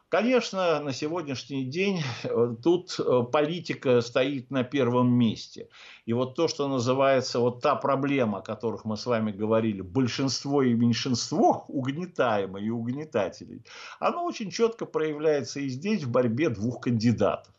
Конечно, 0.09 0.79
на 0.79 0.93
сегодняшний 0.93 1.65
день 1.65 2.01
э, 2.23 2.55
тут 2.63 2.95
э, 3.01 3.23
политика 3.33 4.01
стоит 4.01 4.53
на 4.53 4.63
первом 4.63 5.13
месте. 5.13 5.69
И 6.05 6.13
вот 6.13 6.37
то, 6.37 6.47
что 6.47 6.69
называется 6.69 7.41
вот 7.41 7.61
та 7.61 7.75
проблема, 7.75 8.39
о 8.39 8.43
которых 8.43 8.85
мы 8.85 8.97
с 8.97 9.05
вами 9.05 9.33
говорили, 9.33 9.81
большинство 9.81 10.63
и 10.63 10.75
меньшинство 10.75 11.65
угнетаемых 11.67 12.63
и 12.63 12.71
угнетателей, 12.71 13.65
оно 13.99 14.25
очень 14.25 14.53
четко 14.53 14.87
проявляется 14.87 15.59
и 15.59 15.69
здесь 15.69 16.05
в 16.05 16.11
борьбе 16.13 16.51
двух 16.51 16.83
кандидатов 16.83 17.53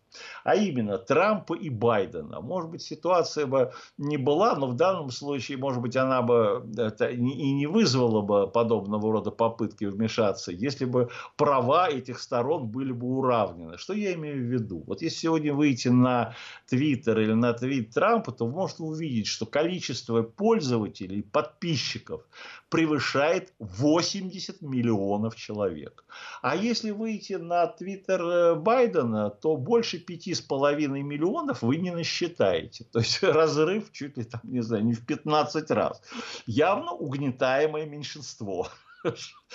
а 0.47 0.55
именно 0.55 0.97
Трампа 0.97 1.55
и 1.55 1.69
Байдена. 1.69 2.39
Может 2.39 2.71
быть, 2.71 2.81
ситуация 2.81 3.45
бы 3.45 3.73
не 3.97 4.15
была, 4.15 4.55
но 4.55 4.67
в 4.67 4.77
данном 4.77 5.11
случае, 5.11 5.57
может 5.57 5.81
быть, 5.81 5.97
она 5.97 6.21
бы 6.21 6.63
и 7.11 7.51
не 7.51 7.67
вызвала 7.67 8.21
бы 8.21 8.47
подобного 8.47 9.11
рода 9.11 9.29
попытки 9.29 9.83
вмешаться, 9.83 10.53
если 10.53 10.85
бы 10.85 11.09
права 11.35 11.89
этих 11.89 12.21
сторон 12.21 12.67
были 12.67 12.93
бы 12.93 13.07
уравнены. 13.07 13.77
Что 13.77 13.91
я 13.91 14.13
имею 14.13 14.37
в 14.37 14.49
виду? 14.49 14.85
Вот 14.87 15.01
если 15.01 15.17
сегодня 15.17 15.53
выйти 15.53 15.89
на 15.89 16.33
Твиттер 16.69 17.19
или 17.19 17.33
на 17.33 17.51
твит 17.51 17.93
Трампа, 17.93 18.31
то 18.31 18.47
можно 18.47 18.85
увидеть, 18.85 19.27
что 19.27 19.45
количество 19.45 20.21
пользователей, 20.21 21.23
подписчиков 21.23 22.21
превышает 22.69 23.53
80 23.59 24.61
миллионов 24.61 25.35
человек. 25.35 26.05
А 26.41 26.55
если 26.55 26.91
выйти 26.91 27.33
на 27.33 27.67
твиттер 27.67 28.21
э, 28.21 28.55
Байдена, 28.55 29.29
то 29.29 29.55
больше 29.55 29.99
5,5 30.41 30.87
миллионов 31.01 31.61
вы 31.61 31.77
не 31.77 31.91
насчитаете. 31.91 32.83
То 32.85 32.99
есть 32.99 33.23
разрыв 33.23 33.91
чуть 33.91 34.17
ли 34.17 34.23
там, 34.23 34.41
не 34.43 34.61
знаю, 34.61 34.85
не 34.85 34.93
в 34.93 35.05
15 35.05 35.71
раз. 35.71 36.01
Явно 36.45 36.91
угнетаемое 36.91 37.85
меньшинство 37.85 38.67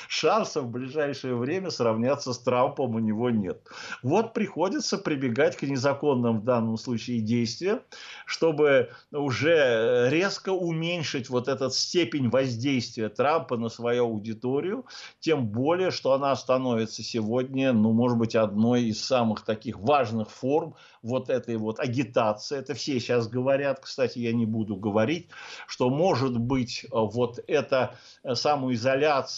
шансов 0.09 0.65
в 0.65 0.71
ближайшее 0.71 1.37
время 1.37 1.71
сравняться 1.71 2.33
с 2.33 2.39
Трампом 2.39 2.95
у 2.95 2.99
него 2.99 3.31
нет. 3.31 3.67
Вот 4.03 4.33
приходится 4.33 4.99
прибегать 4.99 5.57
к 5.57 5.63
незаконным 5.63 6.41
в 6.41 6.45
данном 6.45 6.77
случае 6.77 7.21
действиям, 7.21 7.81
чтобы 8.27 8.91
уже 9.11 10.09
резко 10.11 10.51
уменьшить 10.51 11.29
вот 11.29 11.49
этот 11.49 11.75
степень 11.75 12.31
воздействия 12.31 13.09
Трампа 13.09 13.57
на 13.57 13.69
свою 13.69 14.05
аудиторию, 14.05 14.87
тем 15.21 15.47
более, 15.47 15.91
что 15.91 16.13
она 16.13 16.35
становится 16.37 17.03
сегодня, 17.03 17.73
ну, 17.73 17.93
может 17.93 18.19
быть, 18.19 18.35
одной 18.35 18.85
из 18.85 19.05
самых 19.05 19.45
таких 19.45 19.79
важных 19.79 20.31
форм 20.31 20.75
вот 21.03 21.31
этой 21.31 21.57
вот 21.57 21.81
агитации. 21.81 22.59
Это 22.59 22.75
все 22.75 23.01
сейчас 23.01 23.29
говорят, 23.29 23.81
кстати, 23.81 24.19
я 24.19 24.33
не 24.33 24.47
буду 24.47 24.77
говорить, 24.77 25.29
что 25.67 25.91
может 25.91 26.39
быть 26.39 26.87
вот 26.91 27.41
эта 27.47 27.97
самоизоляция 28.35 29.32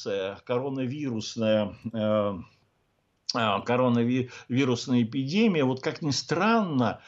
коронавирусная 0.44 1.74
э, 1.92 2.34
коронавирусной 3.32 5.02
эпидемии. 5.02 5.62
Вот 5.62 5.82
как 5.82 6.02
ни 6.02 6.10
странно, 6.10 7.00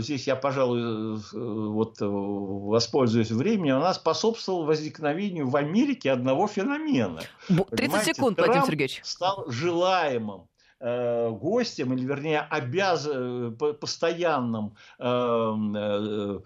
здесь 0.00 0.26
я, 0.26 0.36
пожалуй, 0.36 1.18
вот 1.32 1.96
воспользуюсь 2.00 3.30
временем, 3.30 3.76
она 3.76 3.94
способствовала 3.94 4.64
возникновению 4.64 5.48
в 5.48 5.56
Америке 5.56 6.12
одного 6.12 6.46
феномена. 6.46 7.22
30 7.48 7.70
Понимаете, 7.70 8.14
секунд, 8.14 8.36
Трамп 8.36 8.48
Владимир 8.48 8.66
Сергеевич. 8.66 9.00
стал 9.02 9.50
желаемым 9.50 10.42
Э, 10.42 10.53
гостем, 10.80 11.92
или 11.94 12.04
вернее 12.04 12.40
обяз... 12.40 13.08
Э, 13.10 13.50
постоянным 13.80 14.76
э, 14.98 16.40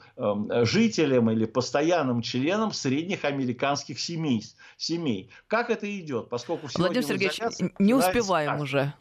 жителем 0.64 1.30
или 1.30 1.44
постоянным 1.46 2.22
членом 2.22 2.72
средних 2.72 3.24
американских 3.24 3.98
семей. 4.00 4.44
семей. 4.76 5.30
Как 5.46 5.70
это 5.70 5.86
идет? 5.98 6.28
Поскольку 6.28 6.68
Владимир 6.74 7.04
Сергеевич, 7.04 7.40
не 7.78 7.94
успеваем 7.94 8.52
так. 8.52 8.60
уже. 8.60 8.94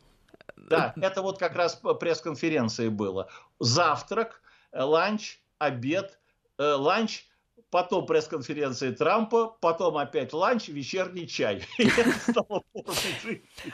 Да, 0.55 0.93
это 1.01 1.21
вот 1.21 1.37
как 1.37 1.55
раз 1.55 1.75
пресс-конференции 1.75 2.89
было. 2.89 3.29
Завтрак, 3.59 4.41
ланч, 4.73 5.39
обед, 5.59 6.19
ланч, 6.57 7.25
потом 7.69 8.05
пресс-конференции 8.05 8.91
Трампа, 8.91 9.57
потом 9.59 9.97
опять 9.97 10.33
ланч, 10.33 10.67
вечерний 10.67 11.27
чай. 11.27 11.63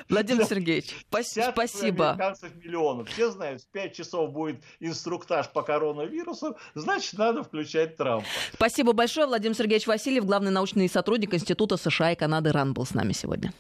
Владимир 0.10 0.46
Сергеевич, 0.46 0.96
спасибо. 1.08 2.16
миллионов. 2.56 3.10
Все 3.10 3.32
знают, 3.32 3.62
в 3.62 3.68
5 3.68 3.96
часов 3.96 4.32
будет 4.32 4.64
инструктаж 4.80 5.50
по 5.50 5.62
коронавирусу, 5.64 6.58
значит, 6.74 7.18
надо 7.18 7.44
включать 7.44 7.98
Трампа. 7.98 8.28
Спасибо 8.54 8.94
большое. 8.94 9.28
Владимир 9.28 9.56
Сергеевич 9.56 9.88
Васильев, 9.88 10.26
главный 10.26 10.52
научный 10.52 10.88
сотрудник 10.90 11.34
Института 11.34 11.78
США 11.78 12.12
и 12.12 12.16
Канады 12.16 12.52
РАН 12.52 12.74
был 12.74 12.86
с 12.86 12.94
нами 12.94 13.14
сегодня. 13.14 13.52